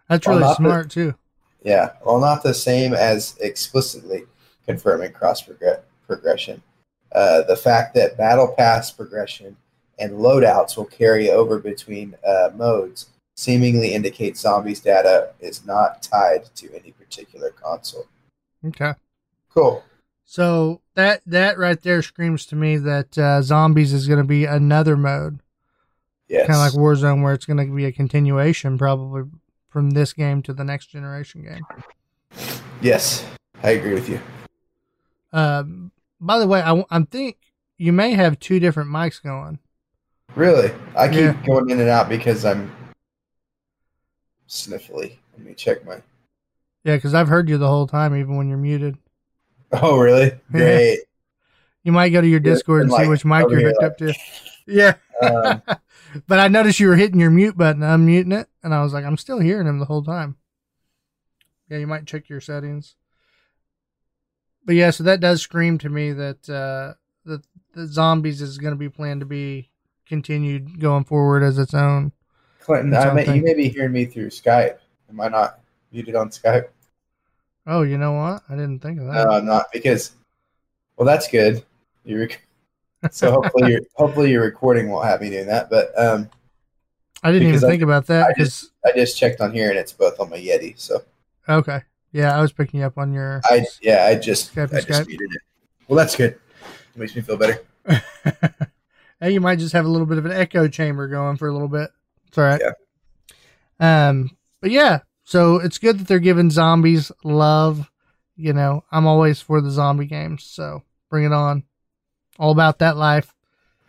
[0.08, 1.14] That's really not the- smart too.
[1.62, 4.24] Yeah, well, not the same as explicitly
[4.66, 5.42] confirming cross
[6.06, 6.62] progression,
[7.12, 9.56] Uh, the fact that battle pass progression
[9.98, 16.44] and loadouts will carry over between uh, modes seemingly indicates zombies data is not tied
[16.54, 18.06] to any particular console.
[18.64, 18.92] Okay.
[19.52, 19.82] Cool.
[20.24, 24.44] So that that right there screams to me that uh, zombies is going to be
[24.44, 25.40] another mode,
[26.28, 26.46] Yes.
[26.46, 29.24] kind of like Warzone, where it's going to be a continuation, probably
[29.68, 31.62] from this game to the next generation game.
[32.80, 33.24] yes,
[33.62, 34.20] I agree with you.
[35.32, 37.36] Um, by the way, I, I think
[37.76, 39.58] you may have two different mics going.
[40.34, 41.42] Really, I keep Yeah.
[41.46, 42.70] going in and out because I'm
[44.48, 45.16] sniffly.
[45.32, 46.02] Let me check my.
[46.82, 48.98] Yeah, because I've heard you the whole time, even when you're muted.
[49.72, 50.32] Oh, really?
[50.52, 51.00] Great.
[51.82, 54.14] You might go to your Discord and and, see which mic you're hooked up to.
[54.66, 55.62] Yeah, um,
[56.26, 59.04] but I noticed you were hitting your mute button, unmuting it, and I was like,
[59.04, 60.36] I'm still hearing him the whole time.
[61.68, 62.96] Yeah, you might check your settings.
[64.64, 66.94] But yeah, so that does scream to me that uh,
[67.26, 67.42] that
[67.74, 69.70] the zombies is going to be planned to be
[70.06, 72.12] continued going forward as its own.
[72.60, 74.78] Clinton, That's I what I'm may, you may be hearing me through Skype.
[75.10, 75.60] Am I not
[75.92, 76.68] muted on Skype?
[77.66, 78.42] Oh, you know what?
[78.48, 79.24] I didn't think of that.
[79.26, 80.12] No, I'm not because.
[80.96, 81.64] Well, that's good.
[82.04, 82.46] You rec-
[83.10, 85.68] so hopefully your hopefully your recording won't have me doing that.
[85.70, 86.28] But um,
[87.22, 89.78] I didn't even I- think about that I because I just checked on here and
[89.78, 90.78] it's both on my Yeti.
[90.78, 91.02] So
[91.48, 93.40] okay, yeah, I was picking you up on your.
[93.44, 95.06] I yeah I just Skype I just Skype.
[95.08, 95.42] muted it.
[95.88, 96.38] Well, that's good.
[96.94, 97.60] It makes me feel better.
[99.20, 101.52] hey, you might just have a little bit of an echo chamber going for a
[101.52, 101.90] little bit.
[102.28, 102.60] It's all right.
[102.60, 102.72] Yeah.
[103.80, 107.90] Um, but yeah, so it's good that they're giving zombies love.
[108.36, 111.64] You know, I'm always for the zombie games, so bring it on.
[112.38, 113.32] All about that life.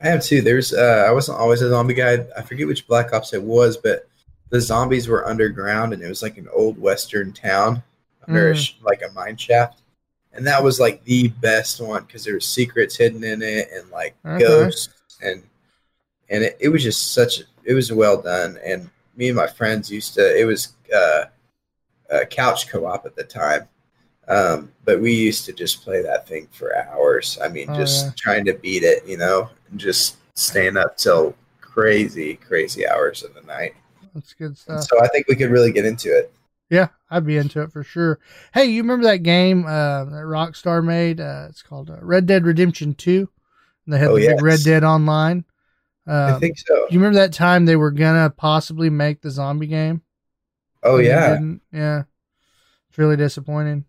[0.01, 0.41] I have too.
[0.41, 2.25] There's uh, I wasn't always a zombie guy.
[2.37, 4.07] I forget which Black Ops it was, but
[4.49, 7.81] the zombies were underground and it was like an old western town
[8.27, 8.73] under Mm.
[8.83, 9.81] like a mine shaft.
[10.33, 13.89] And that was like the best one because there were secrets hidden in it and
[13.89, 14.43] like Okay.
[14.43, 14.89] ghosts
[15.21, 15.43] and
[16.29, 19.91] and it, it was just such it was well done and me and my friends
[19.91, 21.25] used to it was uh,
[22.11, 23.67] a couch co-op at the time
[24.27, 28.17] um, but we used to just play that thing for hours i mean Oh, just
[28.17, 33.33] trying to beat it you know and just staying up till crazy crazy hours of
[33.33, 33.75] the night
[34.13, 34.83] That's good and stuff.
[34.83, 36.31] so i think we could really get into it
[36.69, 38.19] Yeah, I'd be into it for sure.
[38.53, 41.19] Hey, you remember that game uh, that Rockstar made?
[41.19, 43.29] Uh, it's called uh, Red Dead Redemption Two.
[43.87, 44.41] They had Oh, the big yes.
[44.41, 45.45] Red Dead Online.
[46.07, 49.29] i Um, think so do you remember that time they were gonna possibly make the
[49.31, 50.01] zombie game?
[50.83, 51.39] oh yeah
[51.71, 52.03] yeah.
[52.89, 53.85] It's really disappointing.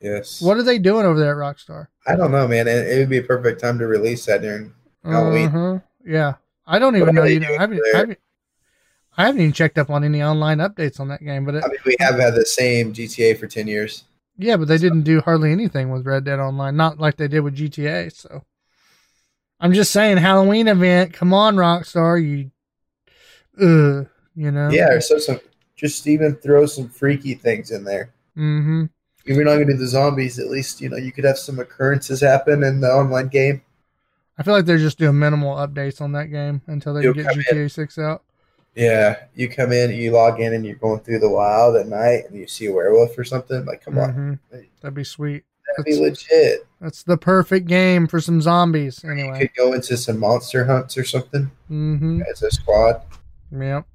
[0.00, 1.88] yes What are they doing over there at Rockstar?
[2.06, 4.72] i don't know man it, it would be a perfect time to release that during
[5.04, 5.48] Halloween.
[5.48, 5.78] Uh-huh.
[6.04, 6.34] Yeah,
[6.66, 7.24] I don't even What know.
[7.24, 7.80] You know, I haven't.
[7.94, 8.18] I haven't,
[9.18, 11.44] I haven't even checked up on any online updates on that game.
[11.44, 14.04] But it, i mean we have had the same gta for 10 years
[14.38, 17.40] yeah, but they didn't do hardly anything with Red Dead Online, not like they did
[17.40, 18.10] with GTA.
[18.10, 18.42] So
[19.62, 21.12] I'm just saying, Halloween event.
[21.12, 22.50] Come on, Rockstar, you,
[23.60, 24.70] uh, you know.
[24.70, 25.40] Yeah, or so some
[25.76, 28.12] just even throw some freaky things in there.
[28.36, 28.86] Mm-hmm.
[29.24, 31.60] If you're not gonna do the zombies, at least you know you could have some
[31.60, 33.62] occurrences happen in the online game.
[34.36, 37.26] I feel like they're just doing minimal updates on that game until they You'll get
[37.26, 37.44] come in.
[37.44, 38.24] GTA Six out.
[38.74, 42.24] Yeah, you come in, you log in, and you're going through the wild at night,
[42.26, 43.64] and you see a werewolf or something.
[43.66, 44.66] Like, come on, Mhm.
[44.80, 45.44] That'd be sweet.
[45.68, 46.66] That'd be legit.
[46.80, 49.00] That's the perfect game for some zombies.
[49.04, 49.38] You Anyway.
[49.38, 52.22] could go into some monster hunts or something Mm-hmm.
[52.30, 53.02] as a squad.
[53.50, 53.86] Yep.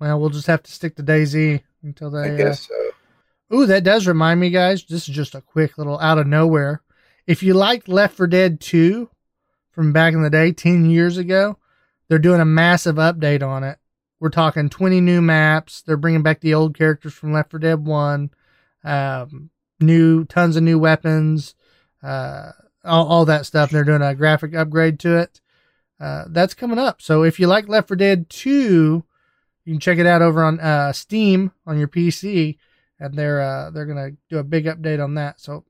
[0.00, 2.30] Well, we'll just have to stick to DayZ until they.
[2.30, 3.54] I uh, guess so.
[3.56, 4.84] Ooh, that does remind me, guys.
[4.84, 6.82] This is just a quick little out of nowhere.
[7.26, 9.10] If you liked Left 4 Dead 2
[9.72, 11.58] from back in the day, 10 years ago,
[12.08, 13.78] they're doing a massive update on it.
[14.20, 15.82] We're talking 20 new maps.
[15.82, 18.30] They're bringing back the old characters from Left 4 Dead 1.
[18.84, 21.54] Um, new, tons of new weapons,
[22.02, 22.52] uh,
[22.84, 23.70] all, all that stuff.
[23.70, 25.40] They're doing a graphic upgrade to it.
[26.00, 27.02] Uh, that's coming up.
[27.02, 29.02] So if you like Left 4 Dead 2,
[29.64, 32.56] you can check it out over on uh, Steam on your PC
[33.00, 35.40] and they're uh, they're gonna do a big update on that.
[35.40, 35.64] So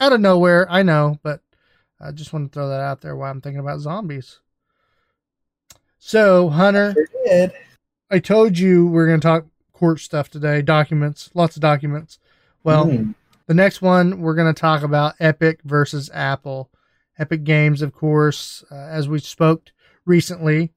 [0.00, 1.40] out of nowhere, I know, but
[2.00, 4.40] I just want to throw that out there while I'm thinking about zombies.
[5.98, 6.94] So Hunter,
[7.26, 7.48] Sure.
[8.10, 12.18] I told you we're gonna talk court stuff today, documents, lots of documents.
[12.62, 13.14] Well, Mm.
[13.46, 16.70] The next one we're going to talk about Epic versus Apple.
[17.18, 19.70] Epic Games, of course, uh, as we spoke
[20.04, 20.72] recently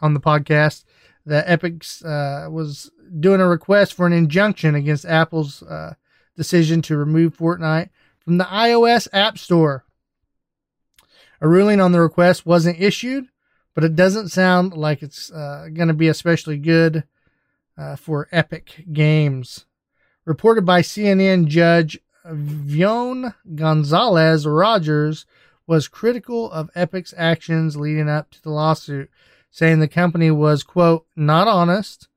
[0.00, 0.84] on the podcast,
[1.26, 5.94] that Epic uh, was doing a request for an injunction against Apple's uh,
[6.36, 9.84] decision to remove Fortnite from the iOS App Store.
[11.40, 13.28] A ruling on the request wasn't issued,
[13.74, 17.04] but it doesn't sound like it's uh, going to be especially good
[17.76, 19.66] uh, for Epic Games
[20.26, 25.26] reported by CNN judge Yvonne Gonzalez Rogers
[25.66, 29.10] was critical of Epic's actions leading up to the lawsuit,
[29.50, 32.08] saying the company was, quote, not honest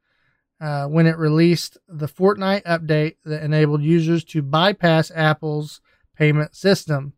[0.62, 5.82] uh, when it released the Fortnite update that enabled users to bypass Apple's
[6.16, 7.14] payment system.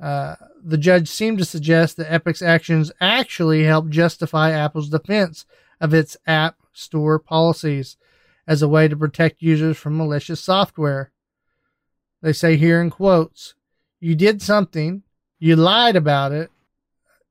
[0.00, 5.46] Uh, the judge seemed to suggest that Epic's actions actually helped justify Apple's defense
[5.80, 7.96] of its App Store policies
[8.46, 11.12] as a way to protect users from malicious software.
[12.24, 13.52] They say here in quotes,
[14.00, 15.02] you did something,
[15.38, 16.50] you lied about it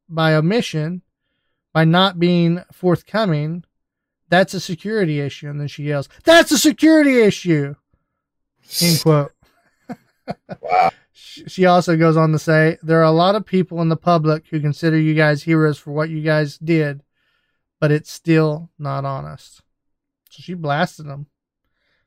[0.08, 1.02] by omission,
[1.74, 3.64] by not being forthcoming.
[4.30, 5.50] That's a security issue.
[5.50, 7.74] And then she yells, That's a security issue.
[8.82, 9.32] End quote.
[10.62, 10.92] Wow.
[11.12, 14.46] She also goes on to say, There are a lot of people in the public
[14.52, 17.02] who consider you guys heroes for what you guys did,
[17.80, 19.64] but it's still not honest.
[20.30, 21.26] So she blasted them.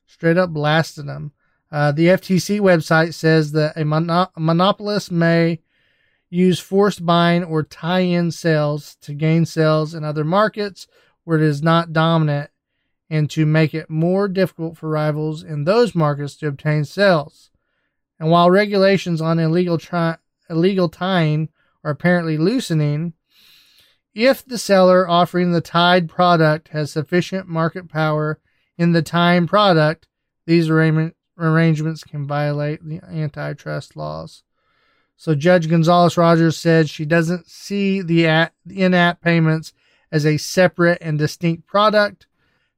[0.07, 1.33] Straight up blasted them.
[1.71, 5.61] Uh, the FTC website says that a mono- monopolist may
[6.31, 10.87] use forced buying or tie in sales to gain sales in other markets
[11.25, 12.51] where it is not dominant
[13.09, 17.51] and to make it more difficult for rivals in those markets to obtain sales.
[18.19, 21.49] And while regulations on illegal, tri- illegal tying
[21.85, 23.13] are apparently loosening,
[24.15, 28.41] if the seller offering the tied product has sufficient market power
[28.79, 30.07] in the tying product,
[30.47, 34.43] these arrangement, arrangements can violate the antitrust laws.
[35.17, 39.73] So Judge Gonzalez Rogers said she doesn't see the in-app payments
[40.13, 42.27] as a separate and distinct product.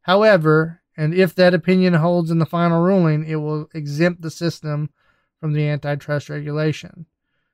[0.03, 4.91] However, and if that opinion holds in the final ruling, it will exempt the system
[5.39, 7.07] from the antitrust regulation.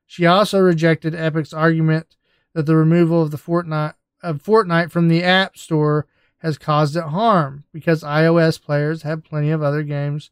[0.07, 2.16] She also rejected Epic's argument
[2.52, 6.07] that the removal of the Fortnite of Fortnite from the App Store
[6.38, 10.30] has caused it harm because iOS players have plenty of other games,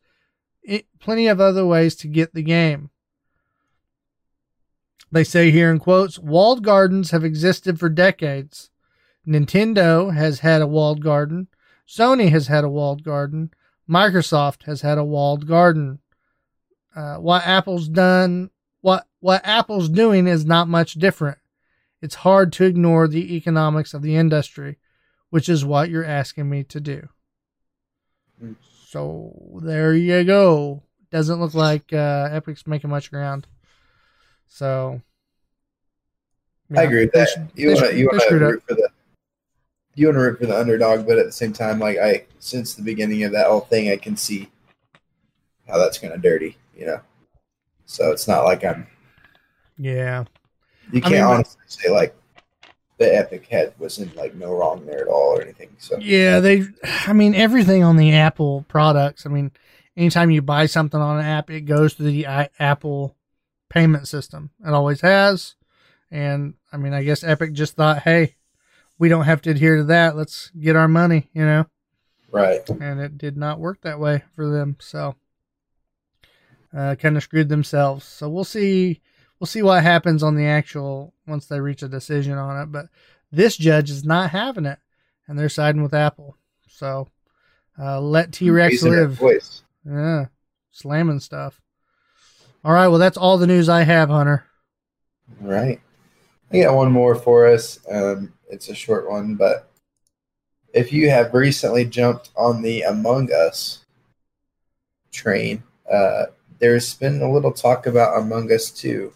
[0.63, 2.91] it, plenty of other ways to get the game.
[5.11, 8.71] They say here in quotes, walled gardens have existed for decades.
[9.27, 11.49] Nintendo has had a walled garden.
[11.87, 13.53] Sony has had a walled garden.
[13.89, 15.99] Microsoft has had a walled garden.
[16.97, 18.51] Uh, what Apple's done,
[18.81, 21.39] what what Apple's doing is not much different.
[22.01, 24.79] It's hard to ignore the economics of the industry,
[25.31, 27.09] which is what you're asking me to do.
[28.93, 29.33] So
[29.63, 30.83] there you go.
[31.11, 33.47] Doesn't look like uh, Epic's making much ground.
[34.49, 35.01] So
[36.77, 37.31] I agree with that.
[37.31, 38.51] should- You want to you want to screwed up.
[38.51, 38.91] root for the
[39.95, 42.75] you want to root for the underdog, but at the same time, like I since
[42.75, 44.51] the beginning of that whole thing, I can see
[45.67, 47.01] how that's kind of dirty, you know.
[47.87, 48.87] So it's not like I'm.
[49.79, 50.25] Yeah.
[50.93, 52.15] You can't mean, honestly say like
[53.03, 55.71] the Epic head was in like no wrong there at all or anything.
[55.79, 56.63] So Yeah, they.
[57.07, 59.27] I mean, everything on the Apple products.
[59.27, 59.51] I mean,
[59.97, 63.17] anytime you buy something on an app, it goes to the I- Apple
[63.69, 64.51] payment system.
[64.65, 65.57] It always has.
[66.11, 68.37] And I mean, I guess Epic just thought, hey,
[68.99, 70.17] we don't have to adhere to that.
[70.17, 71.67] Let's get our money, you know.
[72.31, 74.77] right, And it did not work that way for them.
[74.79, 75.17] So,
[76.77, 78.05] uh, kind of screwed themselves.
[78.05, 79.01] So we'll see.
[79.43, 82.67] We'll see what happens on the actual once they reach a decision on it.
[82.67, 82.87] But
[83.33, 84.79] this judge is not having it,
[85.27, 86.37] and they're siding with Apple.
[86.69, 87.09] So
[87.77, 89.15] uh, let T Rex live.
[89.15, 89.65] voice.
[89.85, 90.27] Yeah,
[90.71, 91.61] slamming stuff.
[92.65, 92.87] All right.
[92.87, 94.45] Well, that's all the news I have, Hunter.
[95.43, 95.81] All right.
[96.53, 97.81] I got one more for us.
[97.91, 99.69] Um, it's a short one, but
[100.73, 103.85] if you have recently jumped on the Among Us
[105.11, 106.27] train, uh,
[106.61, 109.13] there's been a little talk about Among Us 2.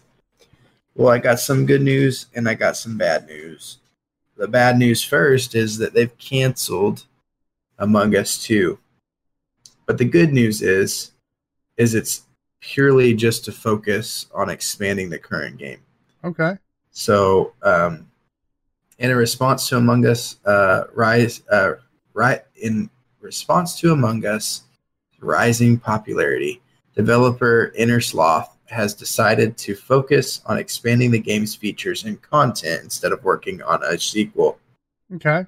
[0.97, 3.77] Well, I got some good news and I got some bad news.
[4.35, 7.05] The bad news first is that they've canceled
[7.77, 8.79] Among Us 2.
[9.85, 11.11] But the good news is
[11.77, 12.23] is it's
[12.61, 15.77] purely just to focus on expanding the current game.
[16.23, 16.57] Okay.
[16.89, 18.09] So, um,
[18.97, 21.73] in a response to Among Us, uh, rise, uh,
[22.15, 22.89] right in
[23.21, 24.63] response to Among Us
[25.21, 26.59] rising popularity,
[26.95, 33.23] developer Innersloth has decided to focus on expanding the game's features and content instead of
[33.23, 34.59] working on a sequel.
[35.15, 35.45] Okay.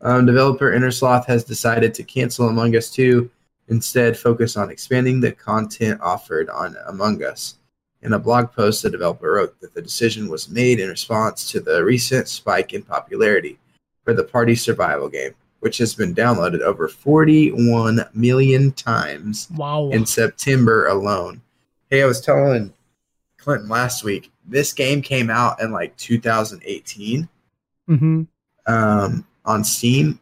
[0.00, 3.30] Um, developer Innersloth has decided to cancel Among Us 2,
[3.68, 7.56] instead focus on expanding the content offered on Among Us.
[8.02, 11.60] In a blog post, the developer wrote that the decision was made in response to
[11.60, 13.58] the recent spike in popularity
[14.04, 19.90] for the party survival game, which has been downloaded over 41 million times Wow.
[19.90, 21.42] in September alone.
[21.90, 22.72] Hey, I was telling
[23.36, 27.28] Clinton last week, this game came out in like 2018
[27.88, 28.22] mm-hmm.
[28.72, 30.20] um, on Steam,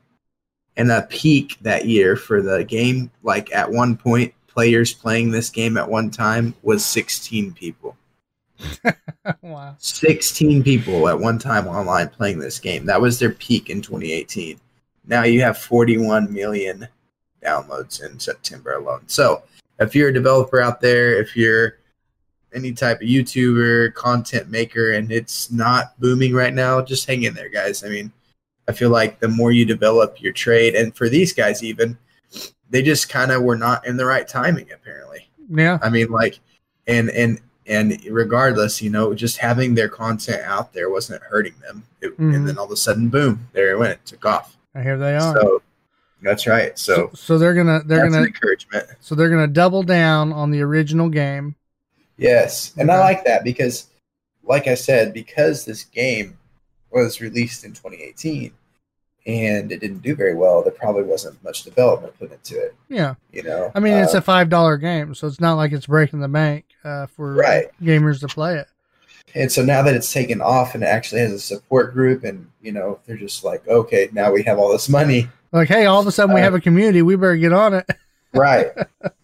[0.79, 5.51] and a peak that year for the game, like at one point, players playing this
[5.51, 7.99] game at one time was 16 people.
[9.43, 9.77] wow.
[9.79, 12.87] 16 people at one time online playing this game.
[12.87, 14.59] That was their peak in 2018.
[15.07, 16.89] Now you have 41 million
[17.45, 19.03] downloads in September alone.
[19.07, 19.43] So,
[19.79, 21.79] if you're a developer out there, if you're
[22.55, 27.35] any type of YouTuber, content maker, and it's not booming right now, just hang in
[27.35, 27.85] there, guys.
[27.85, 28.13] I mean,
[28.69, 31.97] I feel like the more you develop your trade, and for these guys, even,
[32.71, 35.29] they just kind of were not in the right timing, apparently.
[35.51, 35.79] Yeah.
[35.83, 36.41] I mean, like,
[36.87, 41.85] and and and regardless, you know, just having their content out there wasn't hurting them.
[42.01, 42.35] It, Mhm.
[42.35, 44.57] And then all of a sudden, boom, there it went, it took off.
[44.75, 45.35] And here they are.
[45.35, 45.63] So
[46.23, 46.79] that's right.
[46.79, 48.87] So, so, so they're gonna they're gonna encouragement.
[49.01, 51.55] so they're gonna double down on the original game.
[52.17, 53.87] Yes, and I like that because,
[54.43, 56.37] like I said, because this game
[56.91, 58.51] was released in 2018
[59.27, 62.75] and it didn't do very well, there probably wasn't much development put into it.
[62.89, 63.15] Yeah.
[63.31, 65.87] You know, I mean, it's Uh, a five dollar game, so it's not like it's
[65.87, 67.67] breaking the bank uh, for Right.
[67.83, 68.67] gamers to play it.
[69.35, 72.47] and so now that it's taken off and it actually has a support group, and
[72.63, 75.29] you know, they're just like, okay, now we have all this money.
[75.53, 77.03] Like, hey, all of a sudden we Uh, have a community.
[77.03, 77.87] We better get on it.
[78.35, 78.69] right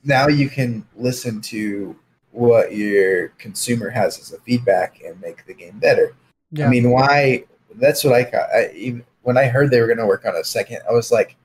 [0.03, 1.95] now you can listen to
[2.31, 6.15] what your consumer has as a feedback and make the game better
[6.51, 6.67] Yeah.
[6.67, 7.45] i mean why
[7.75, 8.23] that's what i,
[8.59, 11.13] I even when i heard they were going to work on a second i was
[11.13, 11.37] like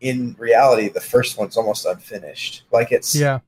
[0.00, 3.40] in reality the first one's almost unfinished like it's yeah.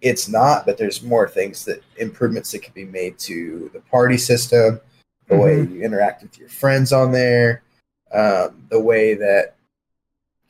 [0.00, 4.18] it's not but there's more things that improvements that can be made to the party
[4.18, 4.80] system
[5.28, 5.76] the way Mm-hmm.
[5.76, 7.62] you interact with your friends on there
[8.12, 9.54] um, the way that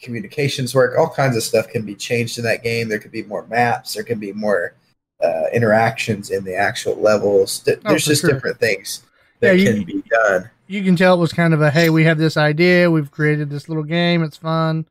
[0.02, 3.22] communications work all kinds of stuff can be changed in that game there could be
[3.22, 4.74] more maps there can be more
[5.22, 8.32] uh, interactions in the actual levels Oh, there's just sure.
[8.32, 9.02] different things
[9.40, 10.50] that Yeah, you- can be done.
[10.66, 13.50] You can tell it was kind of a hey, we have this idea, we've created
[13.50, 14.86] this little game, it's fun.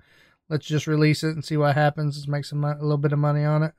[0.47, 2.17] Let's just release it and see what happens.
[2.17, 3.73] Let's make some a little bit of money on it.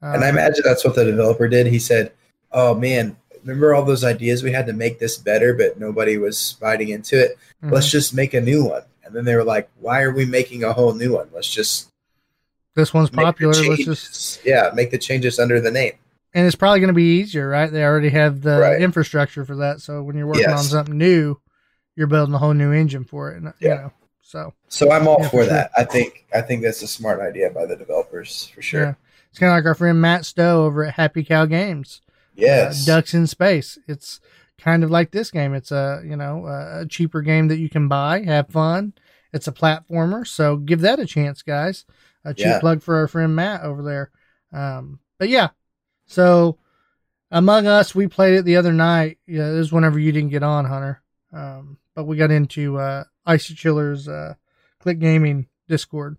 [0.00, 1.66] Um, And I imagine that's what the developer did.
[1.66, 2.12] He said,
[2.50, 6.56] "Oh man, remember all those ideas we had to make this better, but nobody was
[6.60, 7.36] biting into it.
[7.62, 7.72] mhm.
[7.72, 10.62] Let's just make a new one." And then they were like, "Why are we making
[10.64, 11.28] a whole new one?
[11.32, 11.88] Let's just
[12.76, 13.54] this one's popular.
[13.64, 15.94] Let's just yeah, make the changes under the name."
[16.34, 17.72] and it's probably going to be easier, right?
[17.72, 18.82] They already have the Right.
[18.82, 19.80] infrastructure for that.
[19.80, 21.40] So when you're working on something new,
[21.96, 23.38] you're building a whole new engine for it.
[23.38, 23.74] And, You Yeah.
[23.76, 25.70] know, so So I'm all Yeah, for for that.
[25.76, 28.80] I think I think that's a smart idea by the developers for sure.
[28.82, 28.94] yeah,
[29.30, 32.02] it's kind of like our friend Matt Stowe over at Happy Cow Games.
[32.34, 32.86] Yes.
[32.86, 33.78] uh, Ducks in Space.
[33.88, 34.20] It's
[34.58, 35.54] kind of like this game.
[35.54, 38.94] It's a you know a cheaper game that you can buy, have fun.
[39.32, 41.84] It's a platformer, so give that a chance, guys.
[42.24, 42.60] A cheap Yeah.
[42.60, 44.10] plug for our friend Matt over there.
[44.52, 45.48] Um, but yeah,
[46.06, 46.58] so
[47.30, 49.18] Among Us, we played it the other night.
[49.26, 51.02] Yeah, this is whenever you didn't get on, Hunter.
[51.32, 54.34] Um, but we got into uh, Icy Chiller's uh,
[54.80, 56.16] Click Gaming Discord,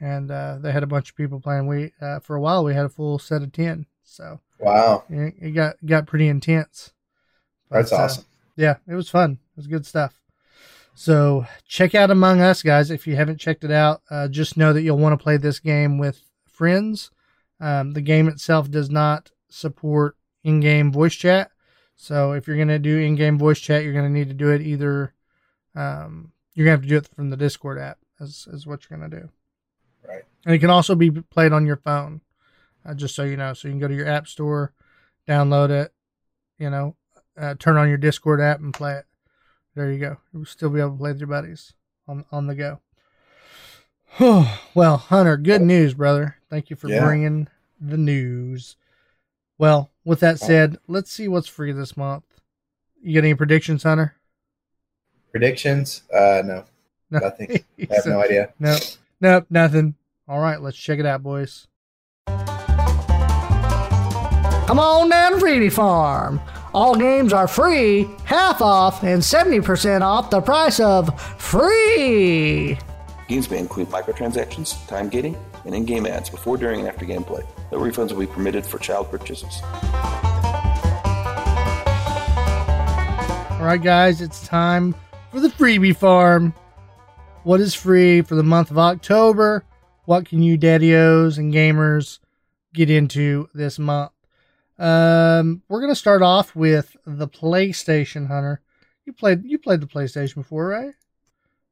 [0.00, 1.68] and uh, they had a bunch of people playing.
[1.68, 5.04] We uh, for a while we had a full set of ten, so wow.
[5.08, 6.92] it it got got pretty intense.
[7.70, 8.24] That's But, uh, awesome.
[8.56, 9.32] yeah, it was fun.
[9.32, 10.20] It was good stuff.
[10.94, 12.90] So check out Among Us, guys.
[12.90, 15.60] If you haven't checked it out, uh, just know that you'll want to play this
[15.60, 17.10] game with friends.
[17.60, 21.50] Um, the game itself does not support in-game voice chat.
[21.94, 25.14] So if you're gonna do in-game voice chat, you're gonna need to do it either.
[25.74, 27.98] Um, you're gonna have to do it from the Discord app.
[28.20, 29.28] Is is what you're gonna do.
[30.06, 30.22] Right.
[30.44, 32.20] And it can also be played on your phone,
[32.84, 33.52] uh, just so you know.
[33.52, 34.72] So you can go to your app store,
[35.28, 35.92] download it,
[36.58, 36.96] you know,
[37.38, 39.06] uh, turn on your Discord app and play it.
[39.74, 40.16] There you go.
[40.32, 41.72] You'll still be able to play with your buddies
[42.06, 42.80] on on the go.
[44.74, 46.36] well, Hunter, good news, brother.
[46.50, 47.04] Thank you for Yeah.
[47.04, 47.48] bringing
[47.80, 48.76] the news.
[49.58, 52.24] Well, with that said, let's see what's free this month.
[53.02, 54.14] You got any predictions, Hunter?
[55.30, 56.02] Predictions?
[56.12, 56.64] Uh, no,
[57.10, 57.18] No.
[57.20, 57.64] nothing.
[57.90, 58.52] I have no idea.
[58.58, 58.80] Nope.
[59.20, 59.46] Nope.
[59.50, 59.94] Nothing.
[60.26, 61.66] All right, let's check it out, boys.
[64.66, 66.40] Come on down to Freebie Farm.
[66.74, 72.78] All games are free, half off, and 70% off the price of free.
[73.26, 77.46] Games may include microtransactions, time gating, and in-game ads before, during, and after gameplay.
[77.72, 79.60] No refunds will be permitted for child purchases.
[83.52, 84.94] All right, guys, it's time
[85.30, 86.54] for the Freebie Farm.
[87.44, 89.64] What is free for the month of October?
[90.04, 92.18] What can you daddios and gamers
[92.72, 94.12] get into this month?
[94.78, 98.60] Um, we're gonna start off with the PlayStation Hunter.
[99.06, 100.94] You played you played the PlayStation before, right?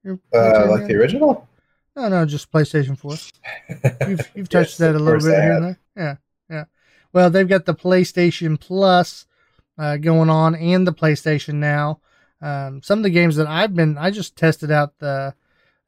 [0.03, 1.49] You're- Uh, like the original?
[1.95, 3.15] No, no, just PlayStation Four.
[4.09, 5.79] You've you've touched Yes, that a little bit here and there.
[5.97, 6.17] Yeah,
[6.51, 6.65] yeah.
[7.13, 9.27] Well, they've got the PlayStation Plus
[9.79, 12.01] uh, going on and the PlayStation Now.
[12.43, 15.35] Um, some of the games that I've been, I just tested out the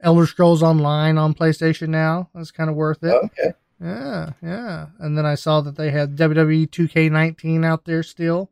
[0.01, 2.31] Elder Scrolls Online on PlayStation Now.
[2.35, 3.11] That's kind of worth it.
[3.13, 3.53] Oh, okay.
[3.81, 4.87] Yeah, yeah.
[4.99, 8.51] And then I saw that they had WWE 2K19 out there still.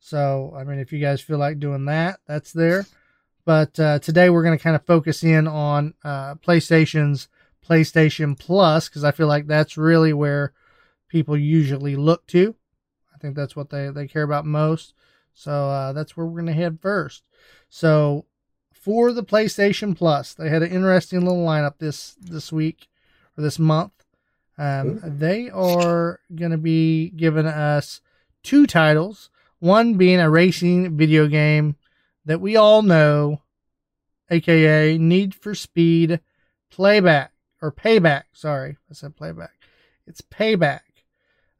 [0.00, 2.86] So, I mean, if you guys feel like doing that, that's there.
[3.44, 7.28] But uh, today we're going to kind of focus in on uh, PlayStation's
[7.66, 10.52] PlayStation Plus because I feel like that's really where
[11.08, 12.54] people usually look to.
[13.14, 14.94] I think that's what they, they care about most.
[15.32, 17.22] So uh, that's where we're going to head first.
[17.68, 18.26] So
[18.72, 22.88] for the PlayStation Plus, they had an interesting little lineup this this week
[23.36, 23.95] or this month.
[24.58, 28.00] Um, they are going to be giving us
[28.42, 29.30] two titles.
[29.58, 31.76] One being a racing video game
[32.24, 33.42] that we all know,
[34.30, 36.20] aka Need for Speed
[36.70, 37.32] Playback
[37.62, 38.24] or Payback.
[38.32, 39.52] Sorry, I said playback.
[40.06, 40.80] It's Payback.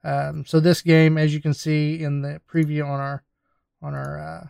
[0.04, 3.24] Um, so this game, as you can see in the preview on our
[3.82, 4.46] on our uh,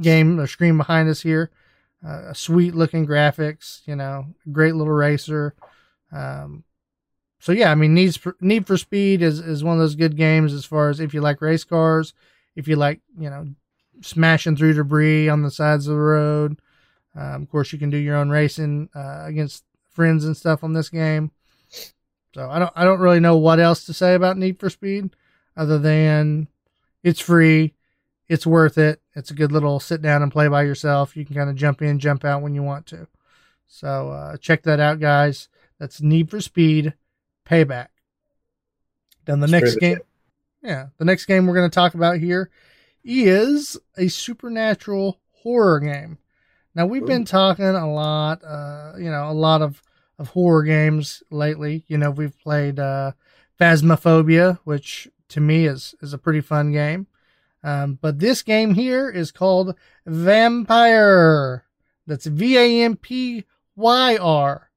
[0.00, 1.50] game, the screen behind us here,
[2.06, 3.80] uh, sweet looking graphics.
[3.86, 5.54] You know, great little racer.
[6.10, 6.64] Um,
[7.38, 10.16] so yeah, I mean, Need for, Need for Speed is is one of those good
[10.16, 12.12] games as far as if you like race cars,
[12.56, 13.48] if you like you know
[14.00, 16.60] smashing through debris on the sides of the road.
[17.14, 20.72] Um, of course, you can do your own racing uh, against friends and stuff on
[20.72, 21.30] this game.
[22.34, 25.10] So I don't I don't really know what else to say about Need for Speed
[25.56, 26.48] other than
[27.02, 27.74] it's free,
[28.28, 29.00] it's worth it.
[29.14, 31.16] It's a good little sit down and play by yourself.
[31.16, 33.06] You can kind of jump in, jump out when you want to.
[33.66, 35.48] So uh, check that out, guys.
[35.78, 36.94] That's Need for Speed
[37.48, 37.88] Payback.
[39.24, 39.98] Then the next game,
[40.62, 42.50] yeah, the next game we're going to talk about here
[43.04, 46.18] is a supernatural horror game.
[46.74, 49.82] Now we've been talking a lot, uh, you know, a lot of
[50.18, 51.84] of horror games lately.
[51.88, 53.12] You know, we've played uh,
[53.60, 57.06] Phasmophobia, which to me is is a pretty fun game.
[57.62, 59.74] Um, but this game here is called
[60.06, 61.62] Vampyr.
[62.06, 63.44] That's V A M P
[63.76, 64.67] Y R.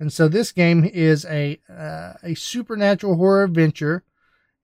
[0.00, 4.02] And so this game is a uh, a supernatural horror adventure,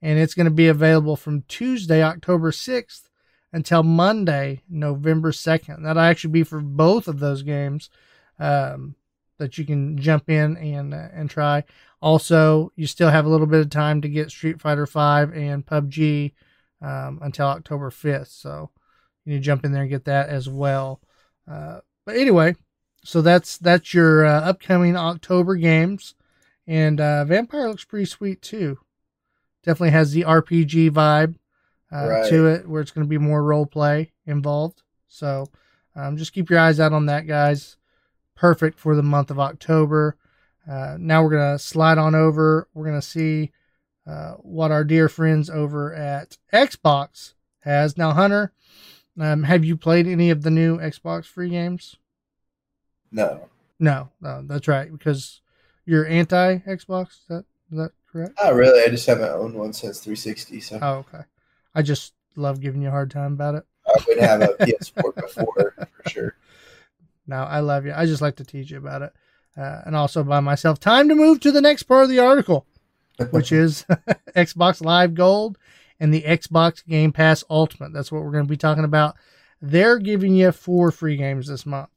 [0.01, 3.11] and it's going to be available from Tuesday, October sixth,
[3.53, 5.83] until Monday, November second.
[5.83, 7.91] That'll actually be for both of those games
[8.39, 8.97] um,
[9.37, 11.65] that you can jump in and uh, and try.
[12.01, 15.67] Also, you still have a little bit of time to get Street Fighter Five and
[15.67, 16.33] PUBG
[16.81, 18.29] um, until October fifth.
[18.29, 18.71] So
[19.25, 21.03] you need to jump in there and get that as well.
[21.51, 22.57] Uh, but anyway,
[23.07, 26.15] so that's that's your uh, upcoming October games,
[26.67, 28.79] and uh, Vampyr looks pretty sweet too.
[29.63, 31.37] Definitely has the RPG vibe
[31.93, 32.29] uh, Right.
[32.31, 34.83] to it, where it's going to be more role play involved.
[35.09, 35.47] So
[35.95, 37.77] um, just keep your eyes out on that, guys.
[38.35, 40.17] Perfect for the month of October.
[40.69, 42.69] Uh, now we're gonna slide on over.
[42.75, 43.53] We're gonna see
[44.07, 47.97] uh, what our dear friends over at Xbox has.
[47.97, 48.53] Now, Hunter,
[49.19, 51.97] um, have you played any of the new Xbox free games?
[53.13, 53.49] No,
[53.79, 55.41] No, no, that's right, because
[55.85, 57.09] you're anti Xbox.
[57.11, 58.35] Is that is that correct?
[58.43, 58.83] not really.
[58.83, 61.25] I just haven't owned one since 360, so Oh, okay.
[61.75, 63.65] I just love giving you a hard time about it.
[63.87, 66.37] I would have a PS4 before for sure.
[67.27, 67.93] No, I love you.
[67.95, 69.13] I just like to teach you about it,
[69.57, 70.79] uh, and also by myself.
[70.81, 72.67] Time to move to the next part of the article,
[73.31, 73.85] which is
[74.37, 75.59] Xbox Live Gold
[75.99, 77.93] and the Xbox Game Pass Ultimate.
[77.93, 79.17] That's what we're going to be talking about.
[79.63, 81.89] They're giving you four free games this month.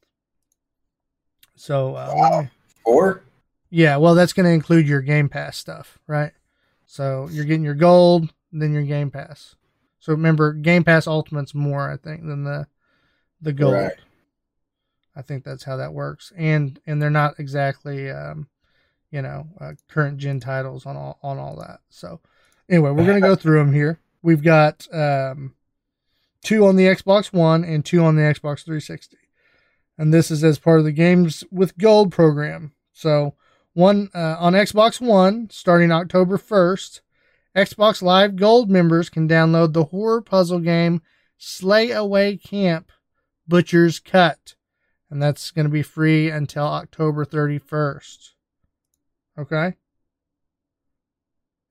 [1.60, 2.48] So, uh, Wow.
[2.84, 3.22] Four?
[3.68, 6.32] yeah, well, that's going to include your Game Pass stuff, right?
[6.86, 9.56] So you're getting your gold, then your Game Pass.
[9.98, 12.66] So remember, Game Pass Ultimate's more, I think, than the
[13.42, 13.74] the gold.
[13.74, 13.92] Right.
[15.14, 18.48] I think that's how that works, and and they're not exactly, um,
[19.10, 21.80] you know, uh, current gen titles on all on all that.
[21.90, 22.20] So
[22.70, 24.00] anyway, we're gonna go through them here.
[24.22, 25.54] We've got um,
[26.42, 29.18] two on the Xbox One and two on the Xbox 360,
[30.00, 32.72] and this is as part of the Games with Gold program.
[32.94, 33.34] So
[33.74, 37.02] one uh, on Xbox One starting October 1st.
[37.54, 41.02] Xbox Live Gold members can download the horror puzzle game
[41.36, 42.90] Slay Away Camp
[43.46, 44.54] Butcher's Cut.
[45.10, 48.30] And that's going to be free until October 31st.
[49.38, 49.74] Okay?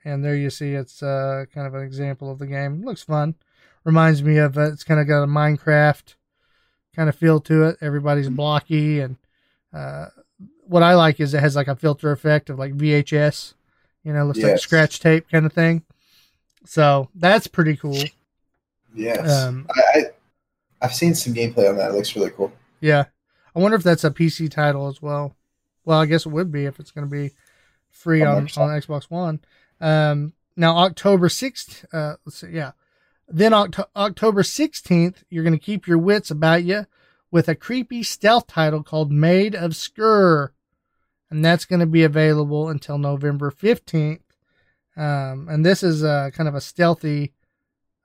[0.06, 2.86] And there you see it's uh, kind of an example of the game.
[2.86, 3.34] looks fun.
[3.84, 6.14] Reminds me of uh, it's kind of got a Minecraft
[7.00, 7.78] kind of feel to it.
[7.80, 9.00] Everybody's blocky.
[9.00, 9.16] And
[9.74, 10.08] uh,
[10.68, 13.54] what I like is it has like a filter effect of like VHS.
[14.04, 15.84] You know, looks like scratch tape kind of thing.
[16.66, 18.04] So that's pretty cool.
[18.94, 19.32] Yes.
[19.32, 20.04] Um, I, I
[20.82, 21.92] I've seen some gameplay on that.
[21.92, 22.52] It looks really cool.
[22.82, 23.06] Yeah.
[23.56, 25.38] I wonder if that's a PC title as well.
[25.86, 27.32] Well, I guess it would be if it's going to be
[27.92, 28.86] free on, on 100%.
[28.86, 29.40] Xbox One.
[29.80, 32.72] Um, now, October 6th, uh, let's see, yeah.
[33.30, 36.88] Then Oct- October 16th, you're going to keep your wits about you
[37.32, 40.54] with a creepy stealth title called Maid of Sker.
[41.30, 44.22] And that's going to be available until November 15th.
[44.98, 47.34] Um, and this is uh, kind of a stealthy,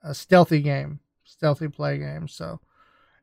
[0.03, 2.27] a stealthy game, stealthy play game.
[2.27, 2.59] So,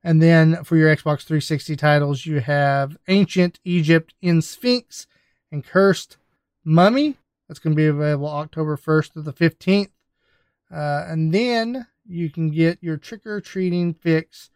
[0.02, 5.06] and then for your Xbox 360 titles, you have Ancient Egypt in Sphinx
[5.52, 6.16] and Cursed
[6.64, 7.16] Mummy.
[7.46, 9.90] That's going to be available October 1st to the 15th.
[10.72, 14.50] Uh, and then you can get your trick or treating fix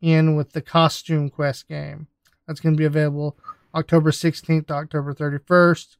[0.00, 2.08] in with the Costume Quest game.
[2.46, 3.38] That's going to be available
[3.74, 5.96] October 16th to October 31st.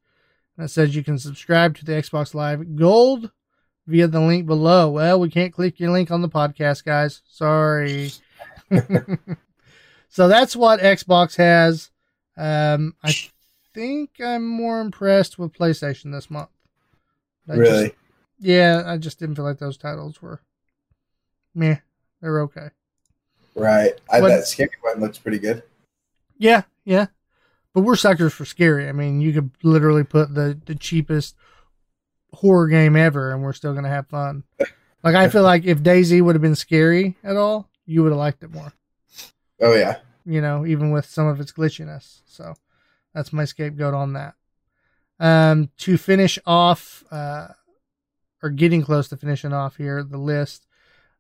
[0.57, 3.31] And it says you can subscribe to the Xbox Live Gold
[3.87, 4.91] via the link below.
[4.91, 7.23] Well, we can't click your link on the podcast, guys.
[7.27, 8.13] Sorry.
[10.09, 11.91] so that's what Xbox has.
[12.37, 13.15] Um, I
[13.73, 16.51] think I'm more impressed with PlayStation this month.
[17.49, 17.85] I really?
[17.89, 17.97] Just,
[18.39, 20.41] yeah, I just didn't feel like those titles were
[21.55, 21.77] meh.
[22.21, 22.69] They're okay.
[23.55, 23.93] right.
[24.11, 25.63] I what- bet Scary One looks pretty good.
[26.39, 27.07] Yeah, yeah.
[27.75, 28.89] But we're suckers for scary.
[28.89, 31.35] I mean, you could literally put the, the cheapest
[32.35, 34.45] horror game ever and we're still going to have fun.
[35.05, 38.21] Like, I feel like if DayZ would have been scary at all, you would have
[38.21, 38.73] liked it more,
[39.61, 39.97] Oh yeah.
[40.25, 42.21] you know, even with some of its glitchiness.
[42.25, 42.55] So
[43.13, 44.35] that's my scapegoat on that.
[45.19, 47.49] Um, to finish off, uh,
[48.45, 50.69] or getting close to finishing off here, the list,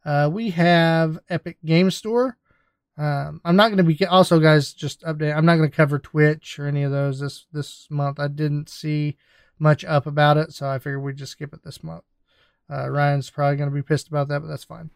[0.05, 2.37] uh, we have Epic Game Store.
[2.99, 5.35] Um, I'm not going to be also guys just update.
[5.35, 8.21] I'm not going to cover Twitch or any of those this this month.
[8.21, 9.17] I didn't see
[9.59, 12.05] much up about it, so I figured we'd just skip it this month.
[12.71, 14.91] Uh, Ryan's probably going to be pissed about that, but that's fine.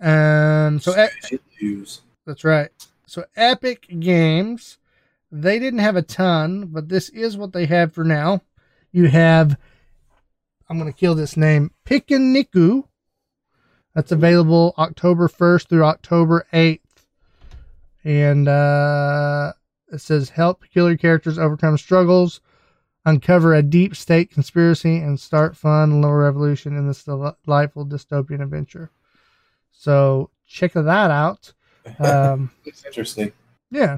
[0.00, 1.38] Um, so e-
[2.26, 2.70] that's right.
[3.06, 4.78] So Epic Games,
[5.30, 8.42] they didn't have a ton, but this is what they have for now.
[8.92, 9.56] You have,
[10.68, 12.84] I'm going to kill this name, Pikaniku.
[13.96, 16.80] That's available October 1st through October 8th.
[18.04, 19.54] And uh,
[19.90, 22.42] it says help killer characters overcome struggles,
[23.06, 28.90] uncover a deep state conspiracy, and start fun little revolution in this delightful dystopian adventure.
[29.72, 31.54] So check that out.
[31.98, 33.32] Um, It's interesting.
[33.70, 33.96] yeah.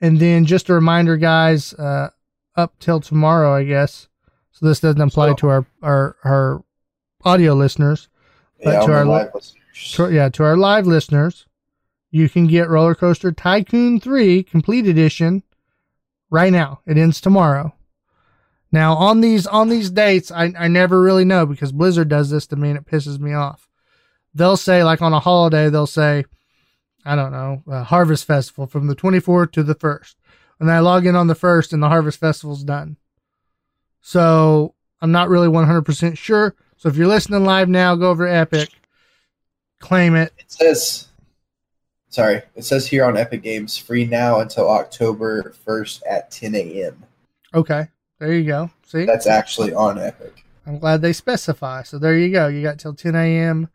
[0.00, 2.10] And then just a reminder, guys, uh,
[2.54, 4.06] up till tomorrow, I guess.
[4.52, 6.64] So this doesn't apply So- to our, our, our
[7.24, 8.08] audio listeners.
[8.62, 9.92] But yeah, to our live listeners.
[9.92, 11.46] To, yeah, to our live listeners,
[12.10, 15.42] you can get Roller Coaster Tycoon 3 Complete Edition
[16.30, 16.80] right now.
[16.86, 17.74] It ends tomorrow.
[18.70, 22.46] Now on these on these dates, I, I never really know because Blizzard does this
[22.48, 23.68] to me and it pisses me off.
[24.34, 26.24] They'll say like on a holiday, they'll say,
[27.04, 30.16] I don't know, uh, Harvest Festival from the 24th to the 1st.
[30.60, 32.96] And I log in on the 1st and the Harvest Festival's done.
[34.00, 36.54] So I'm not really 100% sure.
[36.78, 38.70] So if you're listening live now, go over to Epic,
[39.80, 40.32] claim it.
[40.38, 41.08] It says,
[42.08, 47.04] sorry, it says here on Epic Games, free now until October 1st at 10 a.m.
[47.52, 47.88] Okay,
[48.20, 48.70] there you go.
[48.86, 50.44] See, That's actually on Epic.
[50.66, 51.82] I'm glad they specify.
[51.82, 52.46] So there you go.
[52.46, 53.70] You got till 10 a.m.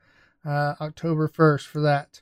[0.46, 2.22] Uh, October 1st for that.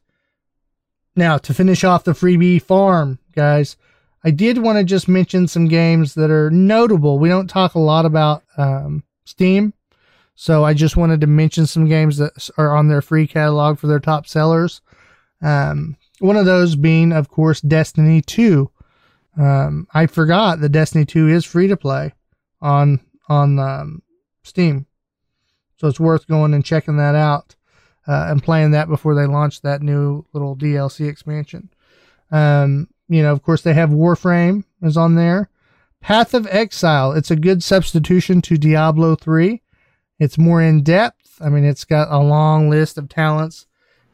[1.15, 3.77] Now to finish off the freebie farm, guys,
[4.23, 7.19] I did want to just mention some games that are notable.
[7.19, 9.73] We don't talk a lot about um, Steam,
[10.35, 13.87] so I just wanted to mention some games that are on their free catalog for
[13.87, 14.81] their top sellers.
[15.41, 18.69] Um, one of those being, of course, Destiny 2.
[19.39, 22.13] Um, I forgot that Destiny 2 is free to play
[22.61, 24.01] on on um,
[24.43, 24.85] Steam,
[25.77, 27.55] so it's worth going and checking that out
[28.07, 31.69] uh, and playing that before they launch that new little DLC expansion.
[32.31, 35.49] Um, you know, of course, they have Warframe is on there.
[36.01, 37.11] Path of Exile.
[37.13, 39.60] It's a good substitution to Diablo 3.
[40.21, 41.37] It's more in depth.
[41.41, 43.65] I mean, it's got a long list of talents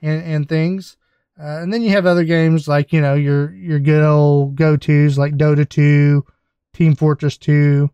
[0.01, 0.95] and, and things.
[1.39, 4.77] Uh, and then you have other games like, you know, your, your good old go
[4.77, 6.25] tos like Dota 2,
[6.73, 7.89] Team Fortress 2.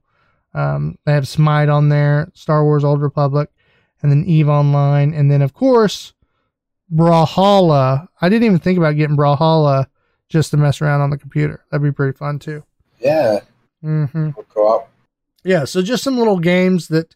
[0.53, 3.49] Um, they have Smite on there, Star Wars Old Republic,
[4.03, 5.11] and then Eve Online.
[5.14, 6.14] And then, of course,
[6.93, 8.07] Brawlhalla.
[8.22, 9.88] I didn't even think about getting Brawlhalla
[10.30, 11.64] just to mess around on the computer.
[11.72, 12.64] That'd be pretty fun too.
[12.99, 13.39] Yeah,
[13.84, 14.30] Mm-hmm.
[14.49, 14.89] co-op.
[15.43, 17.16] Yeah, so just some little games that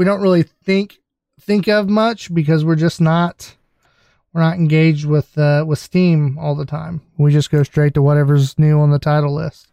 [0.00, 0.98] we don't really think
[1.38, 3.54] think of much because we're just not
[4.32, 7.02] we're not engaged with uh, with Steam all the time.
[7.18, 9.68] We just go straight to whatever's new on the title list.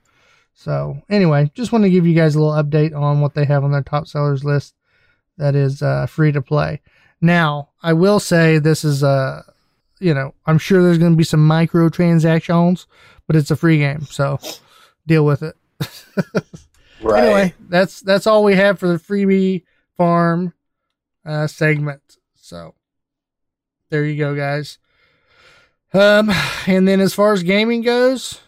[0.53, 3.63] So anyway, just want to give you guys a little update on what they have
[3.63, 4.75] on their top sellers list
[5.38, 6.82] that is uh, free to play.
[7.21, 9.43] Now, I will say this is uh
[10.01, 12.86] you know, I'm sure there's going to be some microtransactions,
[13.28, 14.39] but it's a free game, so
[15.07, 15.55] deal with it.
[16.99, 17.23] Right.
[17.23, 19.63] Anyway, that's that's all we have for the freebie
[19.97, 20.53] farm
[21.25, 22.17] uh, segment.
[22.35, 22.75] So
[23.89, 24.77] there you go, guys.
[25.93, 26.31] Um,
[26.67, 28.39] and then as far as gaming goes,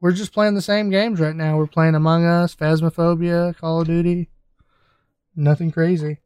[0.00, 1.56] we're just playing the same games right now.
[1.56, 4.28] We're playing Among Us, Phasmophobia, Call of Duty.
[5.34, 6.18] Nothing crazy.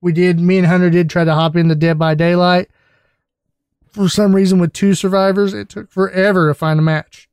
[0.00, 0.40] We did.
[0.40, 2.68] Me and Hunter did try to hop into Dead by Daylight.
[3.90, 7.28] For some reason, with two survivors, it took forever to find a match.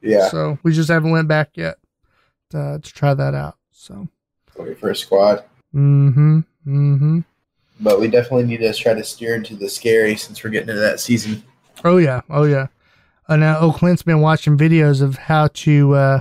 [0.00, 1.78] yeah, So we just haven't went back yet
[2.54, 3.56] uh, to try that out.
[3.72, 4.08] So.
[4.56, 5.44] 21st squad.
[5.76, 6.38] Mm-hmm.
[6.66, 7.20] Mm-hmm.
[7.80, 10.80] But we definitely need to try to steer into the scary since we're getting into
[10.80, 11.42] that season.
[11.84, 12.22] Oh yeah.
[12.30, 12.68] Oh yeah.
[13.28, 16.20] Uh, now, oh, Clint's been watching videos of how to uh,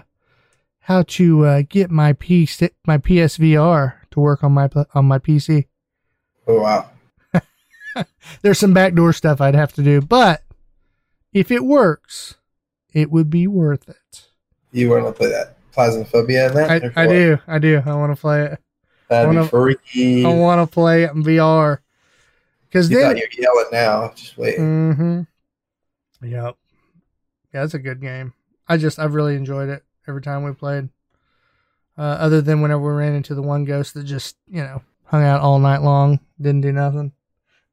[0.80, 2.50] how to uh, get my P
[2.86, 5.66] my PSVR to work on my on my PC.
[6.48, 6.90] Oh wow.
[8.42, 10.44] There's some backdoor stuff I'd have to do, but
[11.32, 12.36] if it works,
[12.94, 14.28] it would be worth it.
[14.72, 16.98] You want to play that Plasmophobia that?
[16.98, 17.38] I, I do.
[17.48, 17.82] I do.
[17.86, 18.60] I want to play it.
[19.10, 20.26] That'd wanna- be freaky.
[20.26, 21.80] I want to play it in VR.
[22.68, 24.12] Because you then you're yelling now.
[24.16, 24.58] Just wait.
[24.58, 25.22] Mm-hmm.
[26.24, 26.56] Yep.
[27.54, 28.34] Yeah, it's a good game.
[28.68, 30.90] I just I've really enjoyed it every time we played.
[31.98, 35.24] Uh, other than whenever we ran into the one ghost that just you know hung
[35.24, 37.14] out all night long, didn't do nothing.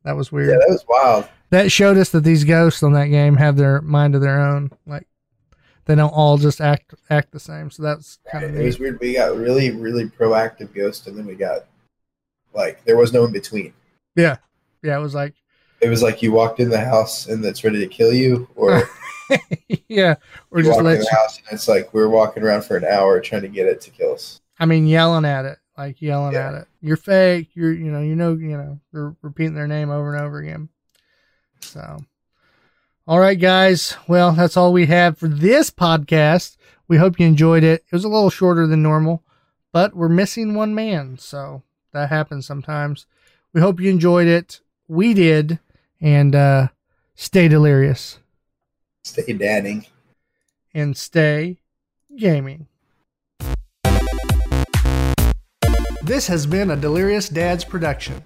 [0.04, 0.50] That was weird.
[0.50, 1.28] Yeah, that was wild.
[1.50, 4.70] that showed us that these ghosts on that game have their mind of their own.
[4.86, 5.08] Like
[5.84, 7.70] they don't all just act act the same.
[7.70, 9.00] So that's kind of It was weird.
[9.00, 11.66] We got really, really proactive ghost, and then we got
[12.54, 13.72] like there was no in between.
[14.16, 14.36] Yeah,
[14.82, 14.98] yeah.
[14.98, 15.34] It was like
[15.80, 18.82] It was like you walked in the house and it's ready to kill you, or
[19.88, 20.14] yeah,
[20.50, 21.16] or just let in the you.
[21.18, 23.90] house and it's like we're walking around for an hour trying to get it to
[23.90, 24.40] kill us.
[24.58, 26.48] I mean, yelling at it, like yelling Yeah.
[26.48, 26.68] at it.
[26.80, 27.50] You're fake.
[27.54, 30.68] You're, you know, you know, you know, they're repeating their name over and over again.
[31.60, 31.98] So,
[33.06, 33.96] all right, guys.
[34.06, 36.56] Well, that's all we have for this podcast.
[36.88, 37.84] We hope you enjoyed it.
[37.86, 39.22] It was a little shorter than normal,
[39.72, 43.06] but we're missing one man, so that happens sometimes.
[43.52, 44.60] We hope you enjoyed it.
[44.88, 45.58] we did,
[46.00, 46.68] and uh,
[47.14, 48.18] stay delirious
[49.04, 49.86] Stay dadding.
[50.74, 51.58] and stay
[52.16, 52.66] gaming.
[56.02, 58.22] This has been a Delirious Dads production.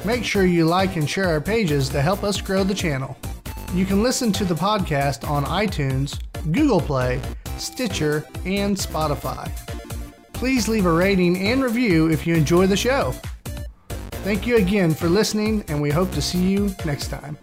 [0.04, 3.16] Make sure you like and share our pages to help us grow the channel.
[3.76, 6.20] You can listen to the podcast on iTunes,
[6.52, 7.22] Google Play,
[7.58, 9.52] Stitcher, and Spotify.
[10.34, 13.14] Please leave a rating and review if you enjoy the show.
[14.24, 17.38] Thank you again for listening, and we hope to see you next time.